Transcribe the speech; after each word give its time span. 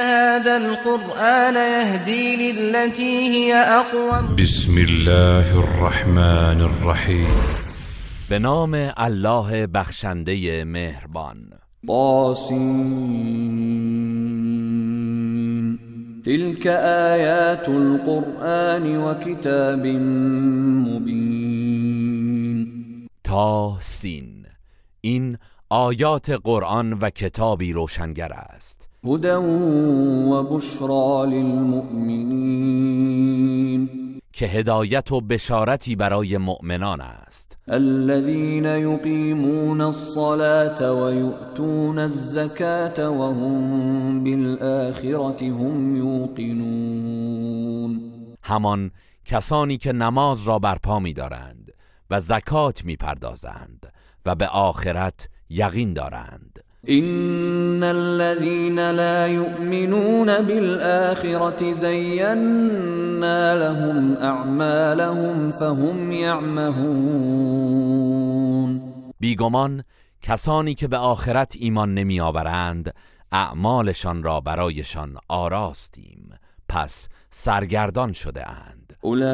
هذا 0.00 0.56
القرآن 0.56 1.54
يهدي 1.56 2.52
للتي 2.52 3.18
هي 3.36 3.54
اقوم 3.54 4.36
بسم 4.36 4.78
الله 4.78 5.58
الرحمن 5.58 6.60
الرحيم 6.60 7.30
به 8.30 8.38
نام 8.38 8.74
الله 8.98 9.66
بخشنده 9.66 10.64
مهربان 10.64 11.50
طاسین 11.86 12.92
تلك 16.24 16.66
آیات 17.12 17.68
القرآن 17.68 18.96
و 18.96 19.14
کتاب 19.14 19.86
مبین 20.88 22.58
تاسین 23.24 24.46
این 25.00 25.38
آیات 25.70 26.30
قرآن 26.44 26.92
و 26.92 27.10
کتابی 27.10 27.72
روشنگر 27.72 28.32
است 28.32 28.81
هدى 29.06 29.28
و 30.32 30.58
للمؤمنین 31.24 33.88
که 34.32 34.46
هدایت 34.46 35.12
و 35.12 35.20
بشارتی 35.20 35.96
برای 35.96 36.36
مؤمنان 36.36 37.00
است 37.00 37.58
الذين 37.68 38.64
يقيمون 38.64 39.80
الصلاة 39.80 40.82
و 41.04 41.14
يؤتون 41.14 41.98
الزكاة 41.98 43.08
و 43.08 43.22
هم 43.22 44.24
بالآخرة 44.24 45.40
هم 45.50 45.96
همان 48.42 48.90
کسانی 49.24 49.76
که 49.78 49.92
نماز 49.92 50.42
را 50.48 50.58
برپا 50.58 50.98
می 50.98 51.12
دارند 51.12 51.72
و 52.10 52.20
زکات 52.20 52.84
می 52.84 52.96
پردازند 52.96 53.86
و 54.26 54.34
به 54.34 54.48
آخرت 54.48 55.28
یقین 55.50 55.92
دارند 55.92 56.51
ان 56.88 57.82
الذين 57.82 58.90
لا 58.90 59.26
يؤمنون 59.26 60.26
بالآخرة 60.26 61.72
زينا 61.72 63.54
لهم 63.54 64.16
اعمالهم 64.16 65.50
فهم 65.50 66.12
يعمهون 66.12 68.82
بیگمان 69.20 69.84
کسانی 70.22 70.74
که 70.74 70.88
به 70.88 70.96
آخرت 70.96 71.52
ایمان 71.58 71.94
نمی 71.94 72.20
آورند 72.20 72.94
اعمالشان 73.32 74.22
را 74.22 74.40
برایشان 74.40 75.16
آراستیم 75.28 76.34
پس 76.68 77.08
سرگردان 77.30 78.12
شده 78.12 78.48
اند 78.50 78.81
اولئك 79.04 79.30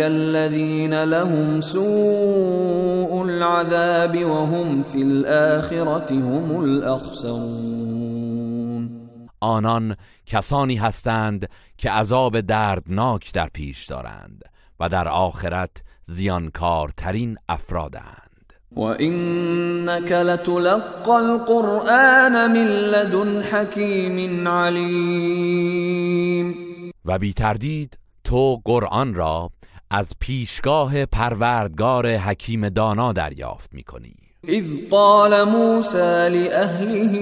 الذين 0.00 1.04
لهم 1.04 1.60
سوء 1.60 3.22
العذاب 3.22 4.24
وهم 4.26 4.82
في 4.82 5.02
الاخره 5.02 6.10
هم 6.12 6.56
الأخسرون 6.64 9.08
آنان 9.42 9.96
کسانی 10.26 10.76
هستند 10.76 11.48
که 11.78 11.90
عذاب 11.90 12.40
دردناک 12.40 13.34
در 13.34 13.48
پیش 13.54 13.86
دارند 13.86 14.44
و 14.80 14.88
در 14.88 15.08
آخرت 15.08 15.70
زیانکارترین 16.04 17.36
افرادند 17.48 18.32
وَإِنَّكَ 18.76 20.12
لَتُلَقَّى 20.12 21.10
الْقُرْآنَ 21.12 22.46
من 22.46 22.64
لَدُنْ 22.64 23.42
حَكِيمٍ 23.42 24.48
عَلِيمٍ 24.48 26.71
و 27.04 27.18
بی 27.18 27.32
تردید 27.32 27.98
تو 28.24 28.60
قرآن 28.64 29.14
را 29.14 29.50
از 29.90 30.12
پیشگاه 30.20 31.06
پروردگار 31.06 32.16
حکیم 32.16 32.68
دانا 32.68 33.12
دریافت 33.12 33.72
می 33.74 33.82
کنی 33.82 34.14
اذ 34.48 34.62
قال 34.90 35.44
موسى 35.44 36.28
لأهله 36.28 37.18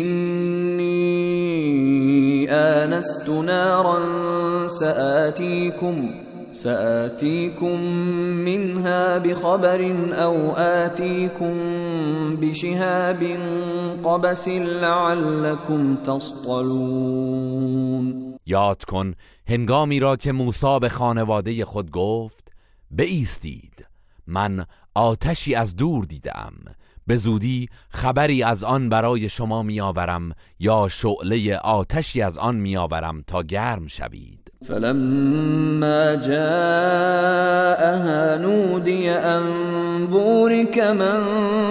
إني 0.00 2.48
آنست 2.50 3.28
نارا 3.28 4.68
سآتيكم 6.52 7.66
منها 8.48 9.18
بخبر 9.18 9.80
او 10.24 10.36
آتیکم 10.60 11.52
بشهاب 12.40 13.24
قبس 14.04 14.48
لعلكم 14.82 15.96
تصطلون 15.96 18.29
یاد 18.50 18.84
کن 18.84 19.14
هنگامی 19.46 20.00
را 20.00 20.16
که 20.16 20.32
موسی 20.32 20.78
به 20.80 20.88
خانواده 20.88 21.64
خود 21.64 21.90
گفت 21.90 22.52
ایستید، 22.98 23.86
من 24.26 24.64
آتشی 24.94 25.54
از 25.54 25.76
دور 25.76 26.04
دیدم 26.04 26.52
به 27.06 27.16
زودی 27.16 27.68
خبری 27.90 28.42
از 28.42 28.64
آن 28.64 28.88
برای 28.88 29.28
شما 29.28 29.62
میآورم 29.62 30.32
یا 30.58 30.88
شعله 30.90 31.56
آتشی 31.56 32.22
از 32.22 32.38
آن 32.38 32.56
میآورم 32.56 33.22
تا 33.26 33.42
گرم 33.42 33.86
شوید 33.86 34.49
فلما 34.64 36.14
جاءها 36.16 38.36
نودي 38.38 39.10
أن 39.10 40.06
بورك 40.06 40.78
من 40.78 41.18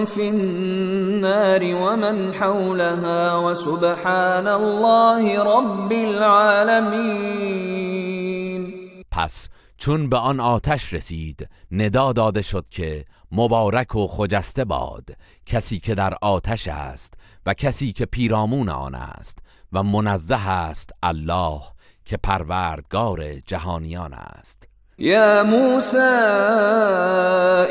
في 0.05 0.29
النار 0.29 1.61
ومن 1.75 2.33
حولها 2.33 3.35
وسبحان 3.39 4.47
الله 4.47 5.39
رب 5.44 5.91
العالمین 5.91 8.73
پس 9.11 9.49
چون 9.78 10.09
به 10.09 10.17
آن 10.17 10.39
آتش 10.39 10.94
رسید 10.94 11.49
ندا 11.72 12.13
داده 12.13 12.41
شد 12.41 12.66
که 12.69 13.05
مبارک 13.31 13.95
و 13.95 14.07
خجسته 14.07 14.66
باد 14.66 15.03
کسی 15.45 15.79
که 15.79 15.95
در 15.95 16.13
آتش 16.22 16.67
است 16.67 17.13
و 17.45 17.53
کسی 17.53 17.91
که 17.94 18.05
پیرامون 18.05 18.69
آن 18.69 18.95
است 18.95 19.39
و 19.73 19.83
منزه 19.83 20.49
است 20.49 20.91
الله 21.03 21.61
که 22.09 22.18
پروردگار 22.24 23.24
جهانیان 23.47 24.14
است 24.14 24.64
یا 24.97 25.44
موسی 25.44 25.97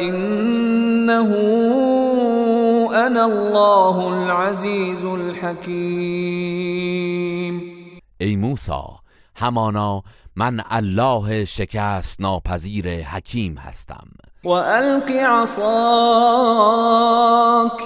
انه 0.03 1.37
انا 2.95 3.25
الله 3.25 3.97
العزیز 4.15 5.05
الحکیم 5.05 7.63
ای 8.21 8.37
موسی 8.37 8.73
همانا 9.37 10.03
من 10.37 10.61
الله 10.71 11.45
شکست 11.45 12.21
ناپذیر 12.21 12.89
حکیم 12.91 13.57
هستم 13.57 14.07
و 14.45 14.49
القی 14.49 15.19
عصاک 15.19 17.83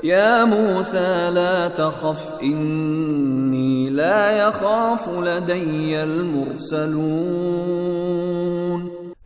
يا 0.05 0.45
موسى 0.45 1.31
لا 1.35 1.69
تخف 1.69 2.35
إني 2.43 3.91
لا 3.91 4.49
يخاف 4.49 5.09
لدي 5.09 6.03
المرسلون 6.03 8.85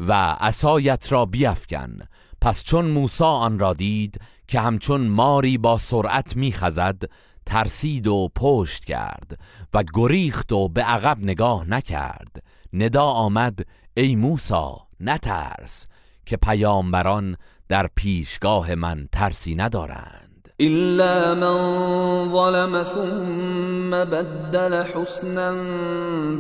و 0.09 0.13
عصایت 0.41 1.13
را 1.13 1.25
بیفکن 1.25 1.99
پس 2.41 2.65
چون 2.65 2.85
موسی 2.91 3.25
آن 3.25 3.59
را 3.59 3.73
دید 3.73 4.19
که 4.49 4.61
همچون 4.61 5.01
ماری 5.07 5.59
با 5.59 5.79
سرعت 5.79 6.37
میخزد 6.37 7.03
ترسید 7.47 8.07
و 8.07 8.29
پشت 8.37 8.85
کرد 8.85 9.39
و 9.75 9.83
گریخت 9.95 10.53
و 10.53 10.69
به 10.69 10.83
عقب 10.83 11.19
نگاه 11.21 11.69
نکرد 11.69 12.43
ندا 12.73 13.05
آمد 13.05 13.59
ای 13.97 14.17
موسا 14.17 14.77
نترس 15.01 15.87
که 16.27 16.37
پیامبران 16.37 17.37
در 17.69 17.87
پیشگاه 17.95 18.75
من 18.75 19.09
ترسی 19.13 19.55
ندارند 19.55 20.24
إلا 20.61 21.35
من 21.35 22.29
ظلم 22.31 22.83
ثم 22.83 23.91
بدل 23.91 24.85
حسنا 24.85 25.53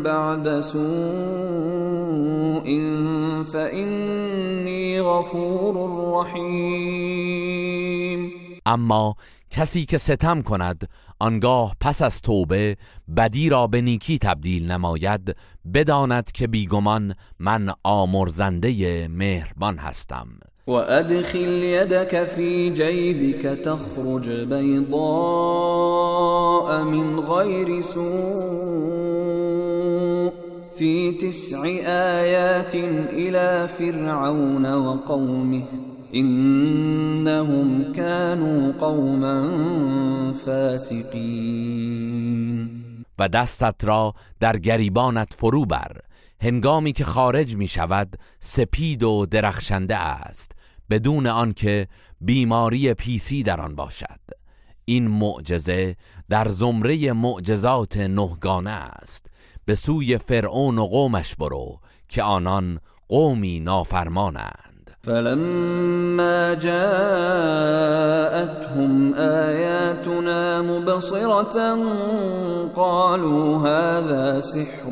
بعد 0.05 0.61
سوء 0.61 0.85
فإني 3.53 5.01
غفور 5.03 5.65
اما 8.67 9.15
کسی 9.51 9.85
که 9.85 9.99
ستم 9.99 10.43
کند 10.43 10.89
آنگاه 11.21 11.77
پس 11.81 12.03
از 12.03 12.21
توبه 12.21 12.77
بدی 13.17 13.49
را 13.49 13.67
به 13.67 13.81
نیکی 13.81 14.19
تبدیل 14.19 14.71
نماید 14.71 15.37
بداند 15.75 16.33
که 16.33 16.47
بیگمان 16.47 17.15
من 17.39 17.71
آمرزنده 17.85 19.09
مهربان 19.09 19.79
هستم 19.79 20.27
وأدخل 20.67 21.49
يدك 21.63 22.25
في 22.25 22.71
جيبك 22.71 23.43
تخرج 23.43 24.31
بيضاء 24.49 26.83
من 26.85 27.19
غير 27.19 27.81
سوء 27.81 30.33
في 30.79 31.13
تسع 31.13 31.65
آيات 32.19 32.75
إلى 33.13 33.69
فرعون 33.69 34.75
وقومه 34.75 35.65
إنهم 36.15 37.93
كانوا 37.93 38.73
قوما 38.81 39.43
فاسقين 40.47 42.85
و 43.21 43.27
دستت 43.29 43.85
را 43.85 44.13
در 44.41 44.57
گریبانت 44.59 45.35
فرو 45.35 45.65
بر 45.67 45.99
هنگامی 46.45 46.93
که 46.93 47.05
خارج 47.05 47.57
می 47.57 47.69
شود 47.69 48.17
سپید 48.41 49.03
و 49.03 49.27
درخشنده 49.27 49.97
است 49.97 50.53
بدون 50.91 51.27
آنکه 51.27 51.89
بیماری 52.21 52.95
پیسی 52.95 53.43
در 53.43 53.61
آن 53.61 53.75
باشد 53.75 54.21
این 54.85 55.09
معجزه 55.09 55.97
در 56.29 56.49
زمره 56.49 57.13
معجزات 57.13 57.97
نهگانه 57.97 58.71
است 58.71 59.27
به 59.65 59.75
سوی 59.75 60.19
فرعون 60.19 60.79
و 60.79 60.85
قومش 60.87 61.35
برو 61.35 61.79
که 62.09 62.23
آنان 62.23 62.81
قومی 63.09 63.61
نافرمانند 63.61 64.74
فلما 65.07 66.55
جاءتهم 66.55 69.15
آياتنا 69.15 70.63
مبصرة 70.63 71.77
قالوا 72.77 73.59
هذا 73.69 74.41
سحر 74.41 74.91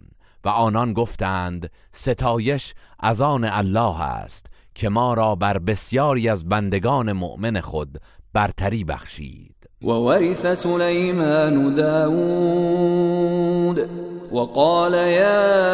و 0.44 0.48
آنان 0.48 0.92
گفتند 0.92 1.70
ستایش 1.92 2.74
از 3.00 3.22
آن 3.22 3.44
الله 3.44 4.00
است 4.00 4.47
که 4.78 4.88
ما 4.88 5.14
را 5.14 5.34
بر 5.34 5.58
بسیاری 5.58 6.28
از 6.28 6.48
بندگان 6.48 7.12
مؤمن 7.12 7.60
خود 7.60 7.98
برتری 8.34 8.84
بخشید 8.84 9.54
و 9.82 9.86
ورث 9.86 10.46
سلیمان 10.62 11.74
داود 11.74 13.80
وقال 14.32 14.92
یا 14.92 15.68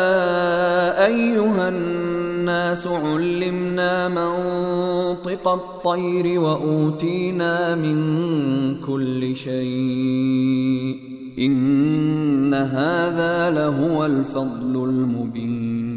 ایها 1.06 1.64
الناس 1.66 2.86
علمنا 2.86 4.08
منطق 4.08 5.46
الطير 5.46 6.38
واوتينا 6.40 7.76
من 7.76 8.80
كل 8.80 9.34
شيء 9.34 11.14
إن 11.38 12.54
هذا 12.54 13.48
لهو 13.50 14.00
الفضل 14.02 14.76
المبين 14.76 15.93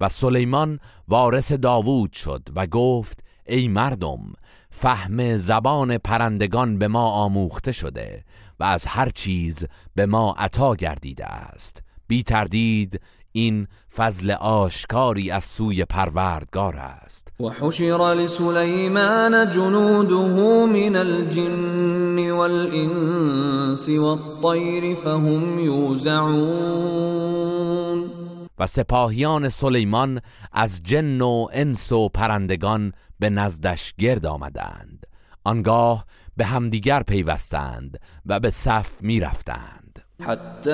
و 0.00 0.08
سلیمان 0.08 0.80
وارث 1.08 1.52
داوود 1.52 2.12
شد 2.12 2.42
و 2.56 2.66
گفت 2.66 3.20
ای 3.46 3.68
مردم 3.68 4.20
فهم 4.70 5.36
زبان 5.36 5.98
پرندگان 5.98 6.78
به 6.78 6.88
ما 6.88 7.10
آموخته 7.10 7.72
شده 7.72 8.24
و 8.60 8.64
از 8.64 8.86
هر 8.86 9.08
چیز 9.08 9.64
به 9.94 10.06
ما 10.06 10.34
عطا 10.38 10.74
گردیده 10.74 11.26
است 11.26 11.82
بی 12.08 12.22
تردید 12.22 13.00
این 13.32 13.66
فضل 13.96 14.30
آشکاری 14.30 15.30
از 15.30 15.44
سوی 15.44 15.84
پروردگار 15.84 16.76
است 16.76 17.28
و 17.40 17.48
حشر 17.60 18.14
لسلیمان 18.14 19.50
جنوده 19.50 20.66
من 20.80 20.96
الجن 20.96 22.30
والانس 22.30 23.88
والطیر 23.88 24.94
فهم 24.94 25.58
یوزعون 25.58 28.07
و 28.58 28.66
سپاهیان 28.66 29.48
سلیمان 29.48 30.20
از 30.52 30.82
جن 30.82 31.20
و 31.20 31.46
انس 31.52 31.92
و 31.92 32.08
پرندگان 32.08 32.92
به 33.18 33.30
نزدش 33.30 33.94
گرد 33.98 34.26
آمدند 34.26 35.06
آنگاه 35.44 36.04
به 36.36 36.44
همدیگر 36.44 37.02
پیوستند 37.02 37.98
و 38.26 38.40
به 38.40 38.50
صف 38.50 38.90
می 39.00 39.20
رفتند 39.20 40.02
حتی 40.22 40.70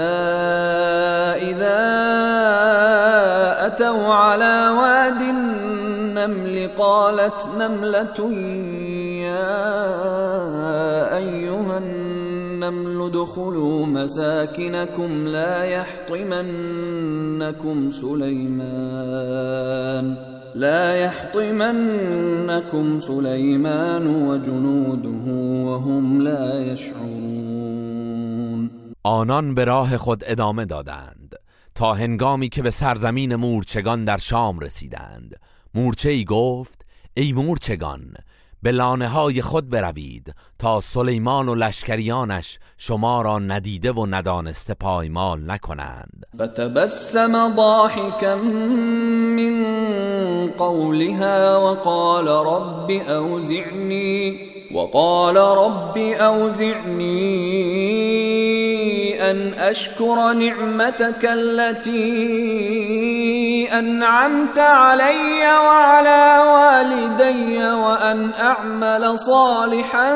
اذا 1.46 1.64
على 4.24 4.68
واد 4.68 5.54
قالت 6.76 7.46
نملة 7.46 8.18
النمل 12.68 13.10
دخلوا 13.10 13.86
مساكنكم 13.86 15.26
لا 15.26 15.64
يحطمنكم 15.64 17.90
سليمان 17.90 20.16
لا 20.54 20.96
يحطمنكم 21.04 23.00
سليمان 23.00 24.06
وجنوده 24.06 25.24
وهم 25.70 26.20
لا 26.20 26.60
يشعرون 26.72 28.70
آنان 29.06 29.54
به 29.54 29.64
راه 29.64 29.96
خود 29.96 30.22
ادامه 30.26 30.64
دادند 30.64 31.34
تا 31.74 31.92
هنگامی 31.92 32.48
که 32.48 32.62
به 32.62 32.70
سرزمین 32.70 33.34
مورچگان 33.34 34.04
در 34.04 34.18
شام 34.18 34.58
رسیدند 34.58 35.36
مورچه 35.74 36.08
ای 36.10 36.24
گفت 36.24 36.84
ای 37.16 37.32
مورچگان 37.32 38.12
به 38.64 38.72
لانه 38.72 39.08
های 39.08 39.42
خود 39.42 39.70
بروید 39.70 40.34
تا 40.58 40.80
سلیمان 40.80 41.48
و 41.48 41.54
لشکریانش 41.54 42.58
شما 42.78 43.22
را 43.22 43.38
ندیده 43.38 43.92
و 43.92 44.06
ندانسته 44.06 44.74
پایمال 44.74 45.50
نکنند 45.50 46.26
فتبسم 46.36 47.56
ضاحکا 47.56 48.36
من 49.36 49.56
قولها 50.58 51.60
وقال 51.70 52.28
رب 52.28 53.08
اوزعنی 53.10 54.38
وقال 54.74 55.36
رب 55.36 56.20
اوزعنی 56.22 59.12
ان 59.18 59.54
اشکر 59.54 60.16
نعمتك 60.38 61.24
التي 61.30 62.04
أنعمت 63.78 64.58
علي 64.58 65.42
وعلى 65.52 66.38
والدي 66.54 67.58
وان 67.72 68.30
أعمل 68.32 69.18
صالحا 69.18 70.10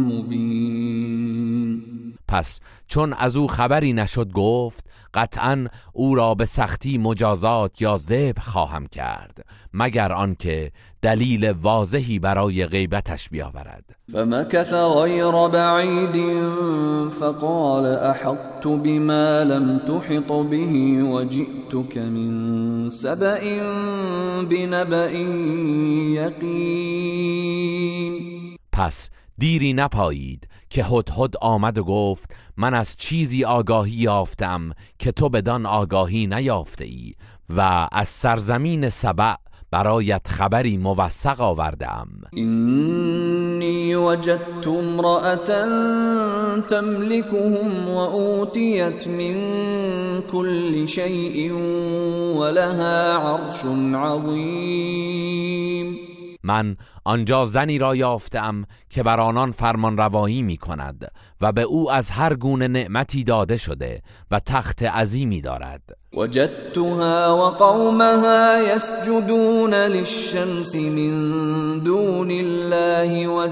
مبین 0.10 1.84
پس 2.28 2.60
چون 2.88 3.14
از 3.14 3.36
او 3.36 3.48
خبری 3.48 3.94
نشد 3.94 4.32
گفت 4.32 4.86
قطعا 5.14 5.66
او 5.94 6.16
را 6.16 6.36
به 6.36 6.46
سختی 6.46 6.98
مجازات 6.98 7.82
یا 7.82 7.98
زب 7.98 8.34
خواهم 8.42 8.88
کرد 8.88 9.46
مگر 9.74 10.12
آنکه 10.12 10.72
دلیل 11.02 11.50
واضحی 11.52 12.20
برای 12.20 12.68
غیبتش 12.68 13.30
بیاورد 13.30 13.96
فمکث 14.12 14.74
غیر 14.74 15.32
بعید 15.48 16.40
فقال 17.10 17.86
احطت 17.86 18.68
بما 18.68 19.44
لم 19.44 19.80
تحط 19.88 20.28
به 20.50 21.02
وجئتك 21.04 21.98
من 21.98 22.90
سبأ 22.90 23.42
بنبأ 24.50 25.12
یقین 26.44 28.34
پس 28.72 29.10
دیری 29.38 29.74
نپایید 29.74 30.48
که 30.70 30.84
هدهد 30.84 31.36
آمد 31.42 31.78
و 31.78 31.84
گفت 31.84 32.32
من 32.58 32.74
از 32.74 32.96
چیزی 32.98 33.46
آگاهی 33.46 33.92
یافتم 33.96 34.72
که 35.00 35.12
تو 35.12 35.30
بدان 35.30 35.66
آگاهی 35.66 36.28
نیافته 36.28 36.86
ای 36.86 37.14
و 37.58 37.88
از 37.92 38.08
سرزمین 38.08 38.90
سبع 38.90 39.34
برایت 39.72 40.28
خبری 40.30 40.78
موثق 40.78 41.42
آوردم 41.42 42.08
اینی 42.34 43.96
وجدت 43.96 44.68
امرأتا 44.68 45.66
تملكهم 46.70 47.90
و 47.90 47.98
اوتیت 47.98 49.08
من 49.08 49.42
كل 50.32 50.86
شیء 50.86 51.54
ولها 52.40 53.18
عرش 53.18 53.66
عظیم 53.96 56.13
من 56.44 56.76
آنجا 57.06 57.46
زنی 57.46 57.78
را 57.78 57.96
یافتم 57.96 58.66
که 58.90 59.04
بر 59.04 59.20
آنان 59.20 59.52
فرمان 59.52 59.98
روایی 59.98 60.42
می 60.42 60.58
کند 60.58 61.12
و 61.42 61.52
به 61.52 61.62
او 61.62 61.92
از 61.92 62.12
هر 62.12 62.34
گونه 62.36 62.68
نعمتی 62.68 63.24
داده 63.24 63.58
شده 63.58 64.02
و 64.32 64.40
تخت 64.40 64.84
عظیمی 64.84 65.42
دارد 65.42 65.82
وجدتها 66.14 67.38
وقومها 67.38 67.50
قومها 67.52 68.62
یسجدون 68.76 69.74
للشمس 69.74 70.76
من 70.76 71.14
دون 71.80 72.32
الله 72.32 73.28
و 73.30 73.44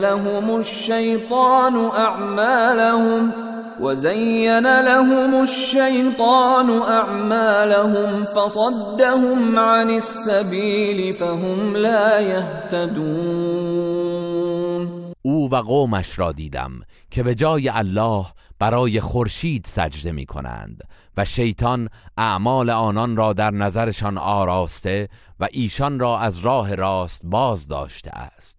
لهم 0.00 0.50
الشیطان 0.50 1.74
اعمالهم 1.76 3.32
وزين 3.80 4.66
لهم 4.80 5.40
الشيطان 5.42 6.70
اعمالهم 6.82 8.24
فصدهم 8.24 9.58
عن 9.58 9.90
السبيل 9.90 11.12
فهم 11.14 11.76
لا 11.76 12.20
يهتدون 12.20 15.08
او 15.26 15.32
و 15.50 15.56
قومش 15.62 16.18
را 16.18 16.32
دیدم 16.32 16.72
که 17.10 17.22
به 17.22 17.34
جای 17.34 17.68
الله 17.68 18.24
برای 18.58 19.00
خورشید 19.00 19.64
سجده 19.68 20.12
می 20.12 20.26
کنند 20.26 20.82
و 21.16 21.24
شیطان 21.24 21.88
اعمال 22.16 22.70
آنان 22.70 23.16
را 23.16 23.32
در 23.32 23.50
نظرشان 23.50 24.18
آراسته 24.18 25.08
و 25.40 25.48
ایشان 25.52 25.98
را 25.98 26.18
از 26.18 26.38
راه 26.38 26.74
راست 26.74 27.22
باز 27.26 27.68
داشته 27.68 28.10
است 28.10 28.57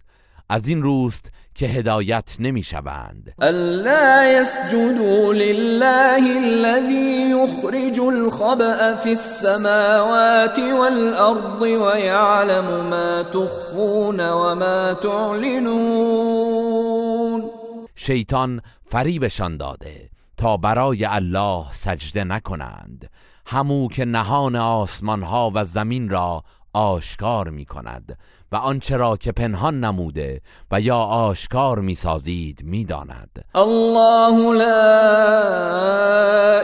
از 0.51 0.67
این 0.67 0.81
روست 0.83 1.31
که 1.55 1.65
هدایت 1.67 2.35
نمی 2.39 2.63
شوند 2.63 3.31
الا 3.41 4.25
یسجدوا 4.41 5.31
لله 5.31 6.19
الذي 6.43 7.29
یخرج 7.29 7.99
الخبء 7.99 8.95
فی 8.95 9.09
السماوات 9.09 10.59
والارض 10.59 11.61
ويعلم 11.61 12.81
ما 12.87 13.23
تخفون 13.23 14.19
وما 14.19 14.93
تعلنون 14.93 17.49
شیطان 17.95 18.61
فریبشان 18.85 19.57
داده 19.57 20.09
تا 20.37 20.57
برای 20.57 21.05
الله 21.05 21.65
سجده 21.71 22.23
نکنند 22.23 23.09
همو 23.45 23.87
که 23.87 24.05
نهان 24.05 24.55
آسمان 24.55 25.23
ها 25.23 25.51
و 25.55 25.63
زمین 25.65 26.09
را 26.09 26.43
آشکار 26.73 27.49
می 27.49 27.65
کند 27.65 28.17
و 28.51 28.55
آنچه 28.55 28.97
را 28.97 29.17
که 29.17 29.31
پنهان 29.31 29.79
نموده 29.79 30.41
و 30.71 30.81
یا 30.81 30.97
آشکار 30.97 31.79
میسازید 31.79 32.63
میداند 32.63 33.45
الله 33.55 34.53
لا 34.57 35.09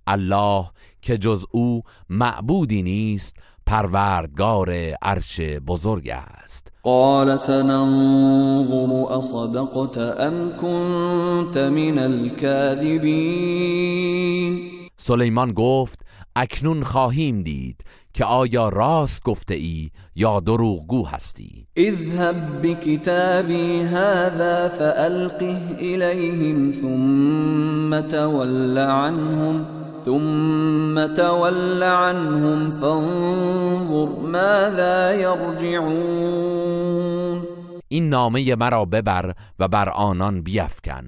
الله 0.07 0.65
که 1.01 1.17
جز 1.17 1.45
او 1.51 1.81
معبودی 2.09 2.83
نیست 2.83 3.35
پروردگار 3.65 4.73
عرش 5.01 5.41
بزرگ 5.41 6.09
است 6.09 6.64
قال 6.87 7.39
سننظر 7.39 9.17
أصدقت 9.17 9.97
أم 9.97 10.51
كنت 10.61 11.57
من 11.57 11.99
الكاذبين 11.99 14.69
سلیمان 14.97 15.51
گفت 15.53 15.99
اکنون 16.35 16.83
خواهیم 16.83 17.41
دید 17.43 17.81
که 18.13 18.25
آیا 18.25 18.69
راست 18.69 19.23
گفته 19.23 19.55
ای 19.55 19.89
یا 20.15 20.39
دروغگو 20.39 21.05
هستی 21.05 21.67
اذهب 21.75 22.35
بکتابی 22.67 23.79
هذا 23.81 24.69
فألقه 24.69 25.59
الیهم 25.79 26.71
ثم 26.71 28.01
تول 28.01 28.77
عنهم 28.77 29.65
ثم 30.05 31.07
تول 31.13 31.83
عنهم 31.83 32.71
فانظر 32.81 34.19
ماذا 34.21 35.11
يرجعون 35.13 37.41
این 37.87 38.09
نامه 38.09 38.55
مرا 38.55 38.85
ببر 38.85 39.31
و 39.59 39.67
بر 39.67 39.89
آنان 39.89 40.41
بیفکن 40.43 41.05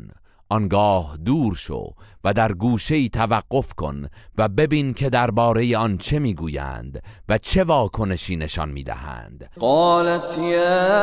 آنگاه 0.50 1.18
دور 1.26 1.56
شو 1.56 1.84
و 2.24 2.34
در 2.34 2.52
گوشه 2.54 3.08
توقف 3.10 3.74
کن 3.74 4.08
و 4.38 4.48
ببین 4.48 4.94
که 4.94 5.10
درباره 5.10 5.78
آن 5.78 5.98
چه 5.98 6.20
میگویند 6.20 7.02
و 7.30 7.38
چه 7.38 7.64
واکنشی 7.64 8.36
نشان 8.36 8.70
میدهند 8.70 9.50
قالت 9.60 10.38
یا 10.38 10.98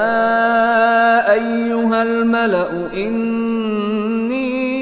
ایها 1.35 2.01
الملأ 2.01 2.89
انی 2.93 4.74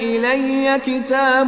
إلی 0.00 0.78
کتاب 0.78 1.46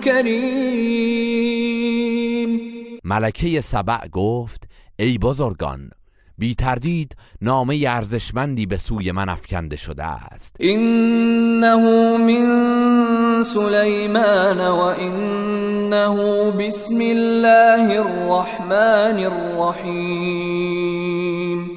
کریم 0.00 2.60
ملکه 3.04 3.60
سبع 3.60 4.08
گفت 4.12 4.64
ای 4.98 5.18
بزرگان 5.18 5.90
بی 6.38 6.54
تردید 6.54 7.16
نامه 7.42 7.84
ارزشمندی 7.88 8.66
به 8.66 8.76
سوی 8.76 9.12
من 9.12 9.28
افکنده 9.28 9.76
شده 9.76 10.04
است 10.04 10.56
اینه 10.60 11.76
من 12.16 13.42
سلیمان 13.42 14.60
و 14.60 14.74
اینه 15.00 16.50
بسم 16.50 16.94
الله 16.94 18.00
الرحمن 18.00 19.26
الرحیم 19.26 21.70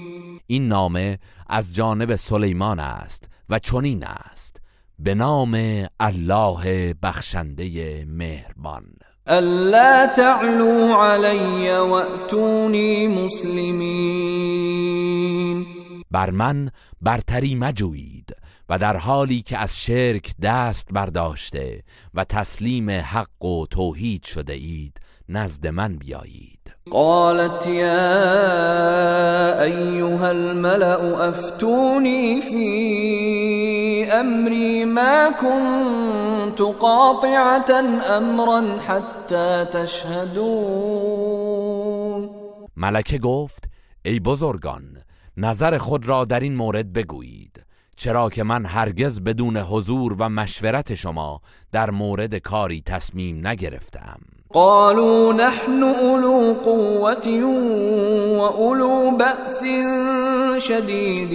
این 0.47 0.67
نامه 0.67 1.19
از 1.49 1.73
جانب 1.75 2.15
سلیمان 2.15 2.79
است 2.79 3.29
و 3.49 3.59
چنین 3.59 4.03
است 4.03 4.38
به 5.01 5.15
نام 5.15 5.53
الله 5.99 6.93
بخشنده 7.03 8.05
مهربان 8.09 8.83
الا 9.27 10.07
تعلو 10.17 10.93
علی 10.95 11.69
و 11.71 11.91
اتونی 11.93 13.07
مسلمین 13.07 15.65
بر 16.11 16.29
من 16.31 16.69
برتری 17.01 17.55
مجوید 17.55 18.35
و 18.69 18.77
در 18.79 18.97
حالی 18.97 19.41
که 19.41 19.57
از 19.57 19.79
شرک 19.79 20.31
دست 20.41 20.87
برداشته 20.91 21.83
و 22.13 22.23
تسلیم 22.23 22.89
حق 22.89 23.45
و 23.45 23.65
توحید 23.65 24.23
شده 24.23 24.53
اید 24.53 25.01
نزد 25.29 25.67
من 25.67 25.97
بیایید 25.97 26.58
قالت 26.91 27.67
يا 27.67 28.33
أيها 29.63 30.31
الملأ 30.31 31.29
أفتوني 31.29 32.41
في 32.41 34.13
أمري 34.13 34.85
ما 34.85 35.29
كنت 35.31 36.61
قاطعة 36.61 37.71
امرا 38.17 38.77
حتى 38.79 39.65
تشهدون 39.65 42.29
ملکه 42.75 43.17
گفت 43.17 43.63
ای 44.05 44.19
بزرگان 44.19 44.83
نظر 45.37 45.77
خود 45.77 46.05
را 46.07 46.25
در 46.25 46.39
این 46.39 46.55
مورد 46.55 46.93
بگویید 46.93 47.65
چرا 47.97 48.29
که 48.29 48.43
من 48.43 48.65
هرگز 48.65 49.21
بدون 49.21 49.57
حضور 49.57 50.15
و 50.19 50.29
مشورت 50.29 50.95
شما 50.95 51.41
در 51.71 51.89
مورد 51.89 52.35
کاری 52.35 52.81
تصمیم 52.85 53.47
نگرفتم 53.47 54.19
قالوا 54.53 55.33
نحن 55.33 55.83
اولو 55.83 56.53
قوه 56.63 57.43
واولو 58.39 59.11
باس 59.17 59.63
شديد 60.67 61.33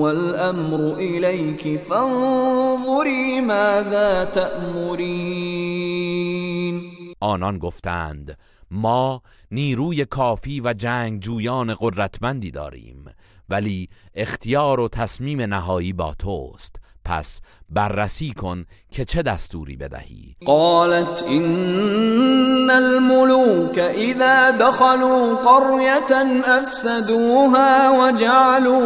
والامر 0.00 0.94
اليك 0.94 1.80
فانظري 1.80 3.40
ماذا 3.40 4.24
تأمرين 4.24 6.90
آنان 7.22 7.58
گفتند 7.58 8.36
ما 8.70 9.20
نیروی 9.52 10.04
کافی 10.04 10.60
و 10.60 10.72
جنگ 10.74 11.20
جویان 11.20 11.74
قدرتمندی 11.80 12.50
داریم 12.50 13.04
ولی 13.48 13.88
اختیار 14.14 14.80
و 14.80 14.88
تصمیم 14.88 15.40
نهایی 15.40 15.92
با 15.92 16.14
توست 16.18 16.76
پس 17.04 17.40
بررسی 17.74 18.30
کن 18.32 18.64
که 18.90 19.04
چه 19.04 19.22
دستوری 19.22 19.76
بدهی 19.76 20.34
قالت 20.46 21.22
ان 21.28 22.70
الملوك 22.70 23.78
اذا 23.78 24.50
دخلوا 24.50 25.34
قريه 25.34 26.40
افسدوها 26.46 27.92
وجعلوا 27.98 28.80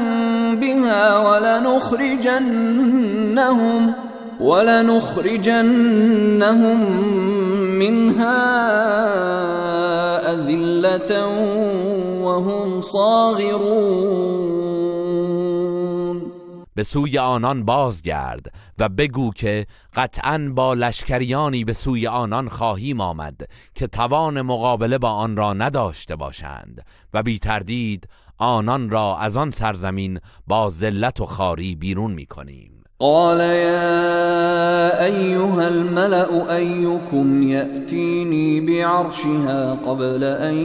بها 0.59 1.07
ولنخرجنهم 1.31 3.95
ولنخرجنهم 4.39 6.91
منها 7.81 8.69
أذلة 10.33 11.25
وهم 12.23 12.81
صاغرون 12.81 14.57
به 16.75 16.83
سوی 16.83 17.17
آنان 17.17 17.65
بازگرد 17.65 18.53
و 18.79 18.89
بگو 18.89 19.31
که 19.35 19.65
قطعا 19.95 20.51
با 20.55 20.73
لشکریانی 20.73 21.63
به 21.63 21.73
سوی 21.73 22.07
آنان 22.07 22.49
خواهیم 22.49 23.01
آمد 23.01 23.41
که 23.75 23.87
توان 23.87 24.41
مقابله 24.41 24.97
با 24.97 25.09
آن 25.11 25.35
را 25.37 25.53
نداشته 25.53 26.15
باشند 26.15 26.85
و 27.13 27.23
بی 27.23 27.39
تردید 27.39 28.09
آنان 28.37 28.89
را 28.89 29.17
از 29.17 29.37
آن 29.37 29.51
سرزمین 29.51 30.19
با 30.47 30.69
ذلت 30.69 31.21
و 31.21 31.25
خاری 31.25 31.75
بیرون 31.75 32.11
می 32.13 32.25
کنیم 32.25 32.76
قال 32.99 33.39
يا 33.39 35.05
ايها 35.05 35.67
الملا 35.67 36.55
ايكم 36.57 37.43
ياتيني 37.47 38.61
بعرشها 38.65 39.71
قبل 39.85 40.23
ان 40.23 40.55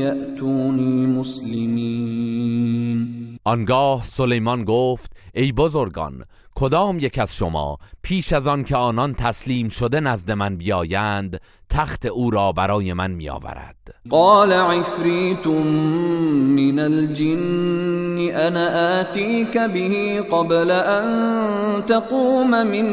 يأتوني 0.00 1.06
مسلمين 1.06 3.38
آنگاه 3.48 4.02
سلیمان 4.02 4.64
گفت 4.64 5.12
ای 5.36 5.52
بزرگان 5.52 6.22
کدام 6.54 6.98
یک 6.98 7.18
از 7.18 7.34
شما 7.36 7.78
پیش 8.02 8.32
از 8.32 8.46
آن 8.46 8.64
که 8.64 8.76
آنان 8.76 9.14
تسلیم 9.14 9.68
شده 9.68 10.00
نزد 10.00 10.30
من 10.32 10.56
بیایند 10.56 11.40
تخت 11.70 12.06
او 12.06 12.30
را 12.30 12.52
برای 12.52 12.92
من 12.92 13.10
می 13.10 13.28
آورد 13.28 13.76
قال 14.10 14.52
عفریت 14.52 15.46
من 15.46 16.78
الجن 16.78 18.36
انا 18.36 19.00
آتیك 19.00 19.58
به 19.58 20.20
قبل 20.22 20.70
ان 20.70 21.82
تقوم 21.82 22.62
من 22.62 22.86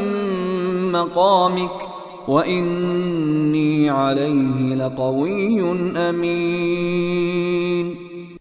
مقامك 1.00 1.70
و 2.28 2.32
اینی 2.32 3.88
علیه 3.88 4.74
لقوی 4.74 5.60
امین 5.96 7.96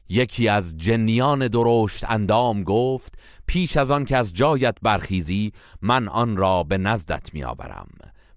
یکی 0.10 0.48
از 0.48 0.78
جنیان 0.78 1.48
درشت 1.48 2.06
اندام 2.10 2.64
گفت 2.64 3.14
پیش 3.50 3.78
از 3.78 3.92
آن 3.92 4.06
که 4.06 4.18
از 4.18 4.34
جایت 4.34 4.76
برخیزی 4.82 5.52
من 5.82 6.08
آن 6.08 6.38
را 6.38 6.64
به 6.64 6.78
نزدت 6.78 7.34
میآورم 7.34 7.88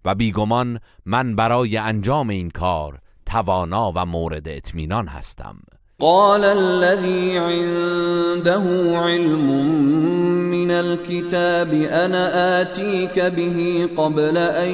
و 0.04 0.14
بیگمان 0.14 0.78
من 1.06 1.36
برای 1.36 1.76
انجام 1.76 2.30
این 2.30 2.50
کار 2.50 2.98
توانا 3.26 3.92
و 3.96 4.06
مورد 4.06 4.48
اطمینان 4.48 5.06
هستم 5.06 5.56
قال 5.98 6.44
الذي 6.44 7.36
عنده 7.38 8.52
علم 8.98 9.38
من 10.50 10.70
الكتاب 10.70 11.68
انا 11.92 12.26
آتيك 12.60 13.14
به 13.14 13.86
قبل 13.96 14.36
ان 14.36 14.68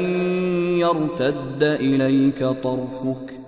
يرتد 0.76 1.62
اليك 1.62 2.38
طرفك 2.38 3.47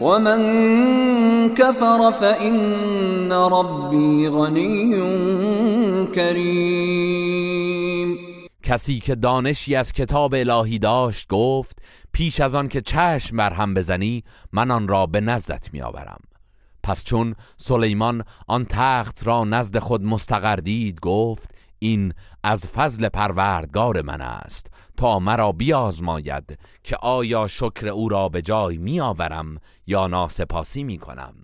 من 0.00 1.54
كفر 1.58 2.10
فإن 2.12 3.32
ربی 3.32 4.28
غنی 4.28 4.96
کریم 6.14 8.18
کسی 8.62 8.98
که 8.98 9.14
دانشی 9.14 9.76
از 9.76 9.92
کتاب 9.92 10.34
الهی 10.34 10.78
داشت 10.78 11.28
گفت 11.28 11.78
پیش 12.12 12.40
از 12.40 12.54
آن 12.54 12.68
که 12.68 12.80
چشم 12.80 13.36
بر 13.36 13.66
بزنی 13.66 14.24
من 14.52 14.70
آن 14.70 14.88
را 14.88 15.06
به 15.06 15.20
نزدت 15.20 15.68
آورم 15.84 16.20
پس 16.82 17.04
چون 17.04 17.34
سلیمان 17.58 18.24
آن 18.48 18.66
تخت 18.68 19.26
را 19.26 19.44
نزد 19.44 19.78
خود 19.78 20.02
مستقر 20.02 20.56
دید 20.56 21.00
گفت 21.00 21.50
این 21.78 22.12
از 22.44 22.66
فضل 22.66 23.08
پروردگار 23.08 24.02
من 24.02 24.20
است 24.20 24.73
تا 24.96 25.18
مرا 25.18 25.52
بیازماید 25.52 26.58
که 26.84 26.96
آیا 26.96 27.46
شکر 27.48 27.88
او 27.88 28.08
را 28.08 28.28
به 28.28 28.42
جای 28.42 28.78
می 28.78 29.00
آورم 29.00 29.58
یا 29.86 30.06
ناسپاسی 30.06 30.84
می 30.84 30.98
کنم 30.98 31.34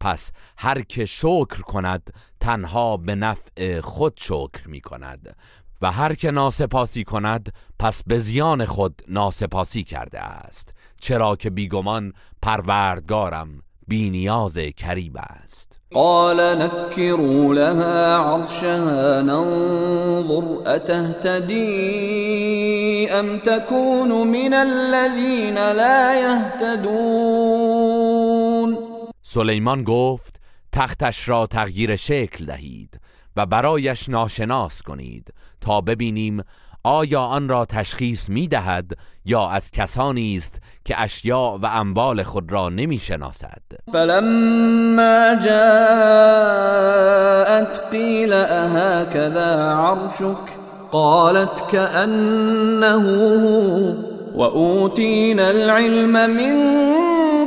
پس 0.00 0.30
هر 0.58 0.82
که 0.82 1.04
شکر 1.04 1.44
کند 1.62 2.14
تنها 2.40 2.96
به 2.96 3.14
نفع 3.14 3.80
خود 3.80 4.18
شکر 4.22 4.68
می 4.68 4.80
کند 4.80 5.36
و 5.82 5.92
هر 5.92 6.14
که 6.14 6.30
ناسپاسی 6.30 7.04
کند 7.04 7.52
پس 7.78 8.02
به 8.06 8.18
زیان 8.18 8.66
خود 8.66 9.02
ناسپاسی 9.08 9.84
کرده 9.84 10.20
است 10.20 10.74
چرا 11.00 11.36
که 11.36 11.50
بیگمان 11.50 12.12
پروردگارم 12.42 13.62
بینیاز 13.88 14.58
کریم 14.76 15.12
است 15.16 15.65
قال 15.94 16.58
نكروا 16.58 17.54
لها 17.54 18.16
عرشها 18.16 19.22
ننظر 19.22 20.62
أتهتدي 20.66 23.10
ام 23.12 23.38
تكون 23.38 24.26
من 24.26 24.54
الذين 24.54 25.54
لا 25.54 26.20
يهتدون 26.20 28.76
سلیمان 29.22 29.84
گفت 29.84 30.36
تختش 30.72 31.28
را 31.28 31.46
تغییر 31.46 31.96
شکل 31.96 32.46
دهید 32.46 33.00
و 33.36 33.46
برایش 33.46 34.08
ناشناس 34.08 34.82
کنید 34.82 35.32
تا 35.60 35.80
ببینیم 35.80 36.42
آیا 36.86 37.20
آن 37.20 37.48
را 37.48 37.64
تشخیص 37.64 38.28
می 38.28 38.48
دهد 38.48 38.84
یا 39.24 39.48
از 39.48 39.70
کسانی 39.70 40.36
است 40.36 40.60
که 40.84 41.00
اشیاء 41.00 41.56
و 41.58 41.66
اموال 41.66 42.22
خود 42.22 42.52
را 42.52 42.68
نمی 42.68 42.98
شناسد 42.98 43.62
فلما 43.92 45.34
جاءت 45.44 47.80
قیل 47.90 48.32
اهكذا 48.32 49.72
عرشك 49.72 50.56
قالت 50.92 51.62
كأنه 51.72 53.04
هو 53.44 53.92
وأوتينا 54.40 55.46
العلم 55.50 56.10
من 56.12 56.56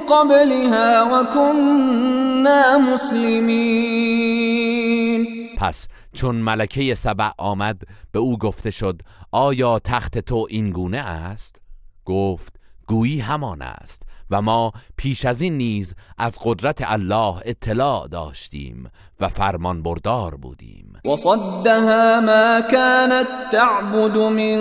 قبلها 0.09 0.89
وكنا 1.05 2.77
مسلمين 2.77 4.38
پس 5.59 5.87
چون 6.13 6.35
ملکه 6.35 6.95
سبع 6.95 7.29
آمد 7.37 7.81
به 8.11 8.19
او 8.19 8.37
گفته 8.37 8.71
شد 8.71 9.01
آیا 9.31 9.79
تخت 9.79 10.17
تو 10.17 10.47
این 10.49 10.69
گونه 10.71 10.97
است؟ 10.97 11.55
گفت 12.05 12.53
گویی 12.87 13.19
همان 13.19 13.61
است 13.61 14.03
و 14.31 14.41
ما 14.41 14.71
پیش 14.97 15.25
از 15.25 15.41
این 15.41 15.57
نیز 15.57 15.95
از 16.17 16.39
قدرت 16.43 16.83
الله 16.91 17.35
اطلاع 17.45 18.07
داشتیم 18.07 18.89
و 19.19 19.29
فرمان 19.29 19.83
بردار 19.83 20.35
بودیم 20.35 20.93
و 21.05 21.15
صدها 21.15 22.21
ما 22.21 22.61
كانت 22.71 23.27
تعبد 23.51 24.17
من 24.17 24.57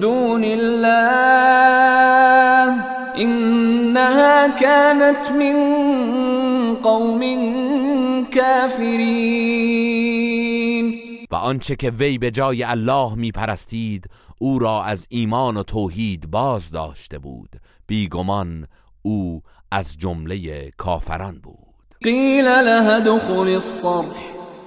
دون 0.00 0.44
الله 0.44 0.94
انها 3.16 4.48
كانت 4.60 5.30
من 5.30 5.54
قوم 6.82 7.20
الكافرين 8.42 10.98
و 11.30 11.34
آنچه 11.36 11.76
که 11.76 11.90
وی 11.90 12.18
به 12.18 12.30
جای 12.30 12.64
الله 12.64 13.30
پرستید 13.34 14.06
او 14.38 14.58
را 14.58 14.82
از 14.82 15.06
ایمان 15.10 15.56
و 15.56 15.62
توحید 15.62 16.30
باز 16.30 16.70
داشته 16.70 17.18
بود 17.18 17.50
بیگمان 17.86 18.66
او 19.02 19.42
از 19.72 19.96
جمله 19.98 20.70
کافران 20.70 21.40
بود 21.42 21.74
قیل 22.04 22.44
لها 22.44 23.00
دخول 23.00 23.48
الصرح 23.48 24.33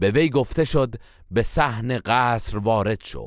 به 0.00 0.08
وی 0.10 0.28
گفته 0.28 0.64
شد 0.64 0.94
به 1.30 1.42
صحن 1.42 1.98
قصر 1.98 2.58
وارد 2.58 2.98
شو 3.02 3.26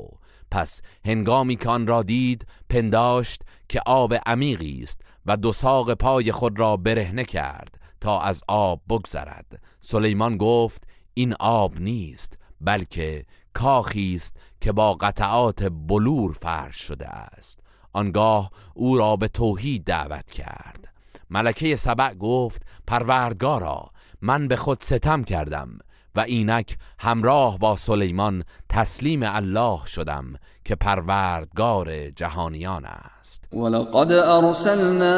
پس 0.50 0.80
هنگامی 1.04 1.56
که 1.56 1.68
آن 1.68 1.86
را 1.86 2.02
دید 2.02 2.46
پنداشت 2.70 3.42
که 3.68 3.80
آب 3.86 4.14
عمیقی 4.26 4.80
است 4.82 5.00
و 5.26 5.36
دو 5.36 5.52
ساق 5.52 5.94
پای 5.94 6.32
خود 6.32 6.58
را 6.58 6.76
برهنه 6.76 7.24
کرد 7.24 7.74
تا 8.00 8.20
از 8.20 8.42
آب 8.48 8.80
بگذرد 8.90 9.58
سلیمان 9.80 10.36
گفت 10.36 10.84
این 11.14 11.34
آب 11.40 11.72
نیست 11.80 12.38
بلکه 12.60 13.26
کاخی 13.54 14.14
است 14.14 14.36
که 14.60 14.72
با 14.72 14.94
قطعات 14.94 15.68
بلور 15.88 16.32
فرش 16.32 16.76
شده 16.76 17.08
است 17.08 17.60
آنگاه 17.92 18.50
او 18.74 18.96
را 18.96 19.16
به 19.16 19.28
توحید 19.28 19.84
دعوت 19.84 20.30
کرد 20.30 20.88
ملکه 21.30 21.76
سبع 21.76 22.14
گفت 22.14 22.62
پروردگارا 22.86 23.90
من 24.20 24.48
به 24.48 24.56
خود 24.56 24.78
ستم 24.82 25.24
کردم 25.24 25.78
و 26.18 26.24
اینک 26.26 26.78
همراه 26.98 27.58
با 27.58 27.76
سلیمان 27.76 28.44
تسلیم 28.68 29.20
الله 29.24 29.78
شدم 29.86 30.24
که 30.64 30.74
پروردگار 30.74 32.10
جهانیان 32.10 32.84
است 32.84 33.44
ولقد 33.52 34.12
ارسلنا 34.12 35.16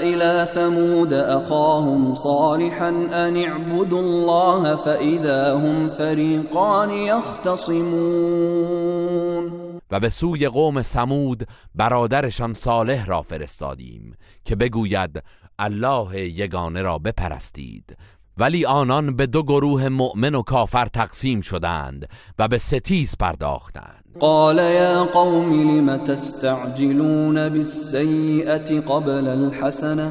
الى 0.00 0.46
ثمود 0.46 1.12
اخاهم 1.12 2.14
صالحا 2.14 2.86
ان 3.12 3.36
اعبدوا 3.36 3.98
الله 3.98 4.76
فاذا 4.76 5.58
هم 5.58 5.88
فريقان 5.88 6.90
يختصمون. 6.90 9.52
و 9.90 10.00
به 10.00 10.08
سوی 10.08 10.48
قوم 10.48 10.82
سمود 10.82 11.48
برادرشان 11.74 12.54
صالح 12.54 13.06
را 13.06 13.22
فرستادیم 13.22 14.14
که 14.44 14.56
بگوید 14.56 15.22
الله 15.58 16.20
یگانه 16.30 16.82
را 16.82 16.98
بپرستید 16.98 17.96
ولی 18.38 18.64
آنان 18.64 19.16
به 19.16 19.26
دو 19.26 19.42
گروه 19.42 19.88
مؤمن 19.88 20.34
و 20.34 20.42
کافر 20.42 20.86
تقسیم 20.86 21.40
شدند 21.40 22.08
و 22.38 22.48
به 22.48 22.58
ستیز 22.58 23.16
پرداختند 23.20 24.04
قال 24.20 24.56
یا 24.58 25.04
قوم 25.04 25.52
لم 25.52 26.04
تستعجلون 26.04 27.34
بالسیئت 27.48 28.70
قبل 28.88 29.28
الحسنه 29.28 30.10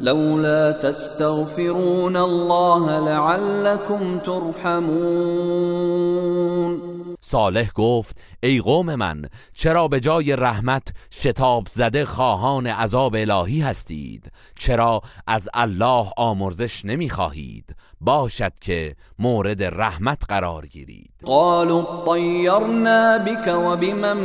لولا 0.00 0.72
تستغفرون 0.72 2.16
الله 2.16 2.90
لعلكم 3.08 4.18
ترحمون 4.18 6.80
صالح 7.20 7.70
گفت 7.74 8.16
ای 8.42 8.58
قوم 8.60 8.94
من 8.94 9.24
چرا 9.56 9.88
به 9.88 10.00
جای 10.00 10.36
رحمت 10.36 10.88
شتاب 11.14 11.64
زده 11.68 12.04
خواهان 12.04 12.66
عذاب 12.66 13.14
الهی 13.18 13.60
هستید 13.60 14.32
چرا 14.58 15.00
از 15.26 15.48
الله 15.54 16.06
آمرزش 16.16 16.84
نمیخواهید 16.84 17.76
باشد 18.00 18.52
که 18.60 18.94
مورد 19.18 19.62
رحمت 19.62 20.18
قرار 20.28 20.66
گیرید 20.66 21.10
قالوا 21.24 22.04
طیرنا 22.14 23.18
بك 23.18 23.48
وبمن 23.56 24.16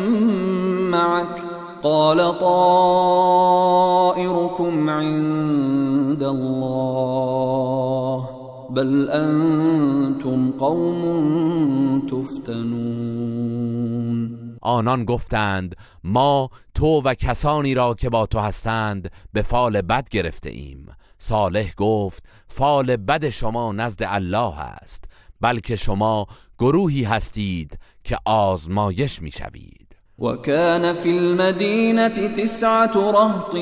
معك 0.92 1.44
قال 1.82 2.18
طائركم 2.40 4.90
عند 4.90 6.24
الله 6.24 8.28
بل 8.70 9.10
انتم 9.12 10.52
قوم 10.60 12.00
تفتنون 12.00 14.40
آنان 14.62 15.06
گفتند 15.06 15.76
ما 16.04 16.50
تو 16.76 17.02
و 17.06 17.14
کسانی 17.14 17.74
را 17.74 17.94
که 17.94 18.10
با 18.10 18.26
تو 18.26 18.40
هستند 18.40 19.12
به 19.34 19.42
فال 19.42 19.82
بد 19.82 20.10
گرفته 20.10 20.50
ایم 20.50 20.86
صالح 21.20 21.74
گفت 21.78 22.24
فال 22.48 22.96
بد 22.98 23.30
شما 23.30 23.72
نزد 23.72 24.00
الله 24.08 24.60
است 24.60 25.04
بلکه 25.42 25.76
شما 25.76 26.26
گروهی 26.60 27.04
هستید 27.04 27.80
که 28.04 28.18
آزمایش 28.26 29.22
میشوید 29.22 29.79
وكان 30.22 30.94
في 30.94 31.10
المدينة 31.10 32.08
تسعة 32.36 33.12
رهط 33.12 33.56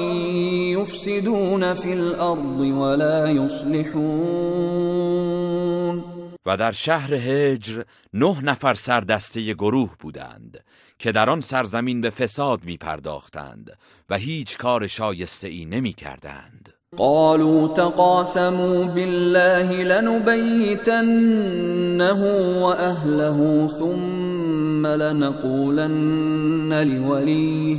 يفسدون 0.78 1.74
في 1.74 1.93
الأرض 1.93 2.60
ولا 2.60 3.30
يصلحون 3.32 6.04
و 6.46 6.58
در 6.58 6.72
شهر 6.72 7.13
هجر 7.15 7.84
نه 8.13 8.41
نفر 8.41 9.00
دسته 9.00 9.54
گروه 9.54 9.89
بودند 10.00 10.63
که 11.00 11.12
در 11.12 11.30
آن 11.30 11.41
سرزمین 11.41 12.02
به 12.02 12.10
فساد 12.10 12.63
می 12.63 12.78
پرداختند 12.78 13.72
و 14.10 14.17
هیچ 14.17 14.58
کار 14.58 14.88
شایسته 14.88 15.48
ای 15.48 15.65
نمی 15.65 15.93
کردند. 15.93 16.74
قالوا 16.98 17.68
تقاسموا 17.68 18.84
بالله 18.86 19.84
لنبيتنه 19.84 22.24
واهله 22.64 23.70
ثم 23.80 24.88
لنقولن 24.88 26.88
لوليه 26.90 27.78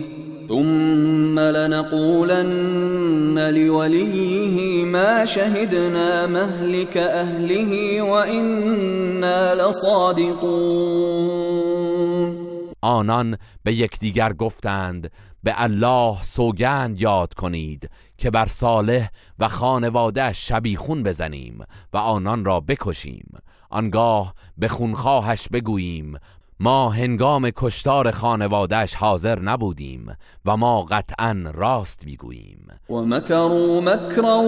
ثم 0.49 1.41
لنقولن 1.41 3.55
لوليه 3.55 4.85
ما 4.85 5.25
شهدنا 5.25 6.27
مهلك 6.27 6.97
اهله 6.97 8.03
وانا 8.03 9.55
لصادقون 9.55 12.49
آنان 12.85 13.37
به 13.65 13.73
یکدیگر 13.73 14.33
گفتند 14.33 15.11
به 15.49 15.55
الله 15.57 16.13
سوگند 16.23 17.01
یاد 17.01 17.35
کنید 17.35 17.91
که 18.19 18.31
بر 18.31 18.47
صالح 18.49 19.09
و 19.39 19.49
خانواده 19.49 20.33
شبیخون 20.33 21.03
بزنیم 21.03 21.65
و 21.93 21.97
آنان 21.97 22.45
را 22.45 22.61
بکشیم 22.61 23.25
آنگاه 23.71 24.35
به 24.57 24.69
خونخواهش 24.69 25.49
بگوییم 25.53 26.19
ما 26.61 26.89
هنگام 26.89 27.51
کشتار 27.51 28.11
خانوادهش 28.11 28.95
حاضر 28.95 29.39
نبودیم 29.41 30.15
و 30.45 30.57
ما 30.57 30.83
قطعا 30.83 31.45
راست 31.55 32.05
میگوییم 32.07 32.67
و 32.91 32.93
مکروا 32.95 33.81
مکرا 33.81 34.39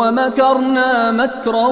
و 0.00 0.10
مکرنا 0.12 1.12
مکرا 1.12 1.70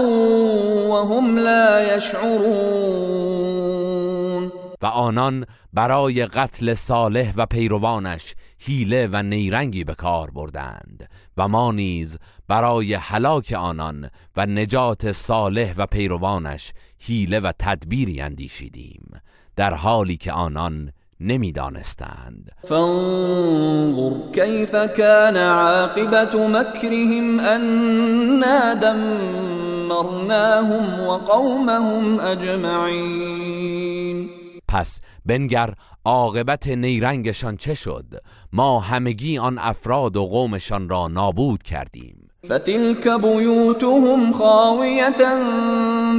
و 0.91 0.99
هم 1.15 1.39
لا 1.39 1.97
یشعرون 1.97 4.40
و 4.83 4.87
آنان 4.87 5.47
برای 5.73 6.27
قتل 6.27 6.75
صالح 6.75 7.33
و 7.37 7.47
پیروانش 7.47 8.35
هیله 8.59 9.09
و 9.13 9.23
نیرنگی 9.23 9.85
به 9.85 9.95
کار 9.95 10.31
بردند 10.31 11.09
و 11.37 11.49
ما 11.49 11.73
نیز 11.73 12.19
برای 12.49 12.95
هلاک 12.95 13.55
آنان 13.59 14.11
و 14.37 14.47
نجات 14.47 15.13
صالح 15.13 15.75
و 15.77 15.87
پیروانش 15.87 16.73
هیله 16.99 17.41
و 17.41 17.53
تدبیری 17.59 18.21
اندیشیدیم 18.21 19.21
در 19.57 19.75
حالی 19.75 20.17
که 20.17 20.33
آنان 20.33 20.93
نمیدانستند 21.21 22.51
فانظر 22.69 24.11
کیف 24.33 24.71
کان 24.71 25.37
عاقبت 25.37 26.35
مکرهم 26.35 27.41
انا 27.41 28.75
دمرناهم 28.75 31.01
و 31.01 31.19
قومهم 31.19 32.21
اجمعین 32.21 34.40
پس 34.71 35.01
بنگر 35.27 35.75
عاقبت 36.05 36.67
نیرنگشان 36.69 37.57
چه 37.57 37.75
شد 37.75 38.05
ما 38.53 38.81
همگی 38.81 39.39
آن 39.39 39.59
افراد 39.59 40.17
و 40.17 40.27
قومشان 40.27 40.89
را 40.89 41.09
نابود 41.09 41.63
کردیم 41.63 42.17
فتلك 42.47 43.21
بيوتهم 43.23 44.33
خاوية 44.33 45.17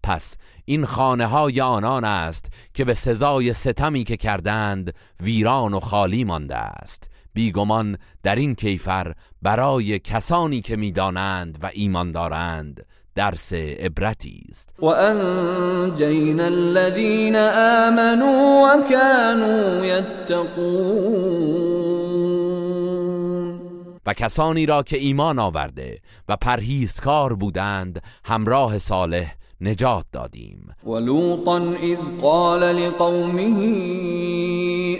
پس 0.03 0.37
این 0.65 0.85
خانه 0.85 1.25
های 1.25 1.61
آنان 1.61 2.03
است 2.05 2.49
که 2.73 2.85
به 2.85 2.93
سزای 2.93 3.53
ستمی 3.53 4.03
که 4.03 4.17
کردند 4.17 4.93
ویران 5.19 5.73
و 5.73 5.79
خالی 5.79 6.23
مانده 6.23 6.55
است 6.57 7.10
بیگمان 7.33 7.97
در 8.23 8.35
این 8.35 8.55
کیفر 8.55 9.13
برای 9.41 9.99
کسانی 9.99 10.61
که 10.61 10.75
میدانند 10.75 11.57
و 11.61 11.69
ایمان 11.73 12.11
دارند 12.11 12.85
درس 13.15 13.53
عبرتی 13.53 14.43
است 14.49 14.69
و 14.79 14.85
انجینا 14.85 16.43
الذین 16.43 17.35
آمنوا 17.55 18.61
و 18.61 18.77
و 24.05 24.13
کسانی 24.13 24.65
را 24.65 24.83
که 24.83 24.97
ایمان 24.97 25.39
آورده 25.39 25.99
و 26.29 26.35
پرهیزکار 26.35 27.33
بودند 27.35 28.01
همراه 28.25 28.77
صالح 28.77 29.35
نجات 29.61 30.05
دادیم 30.11 30.67
ولوطا 30.85 31.55
اذ 31.57 31.97
قال 32.21 32.59
لقومه 32.59 33.77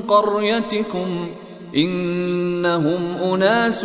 قريتكم 0.08 1.28
إنهم 1.76 3.32
اناس 3.34 3.84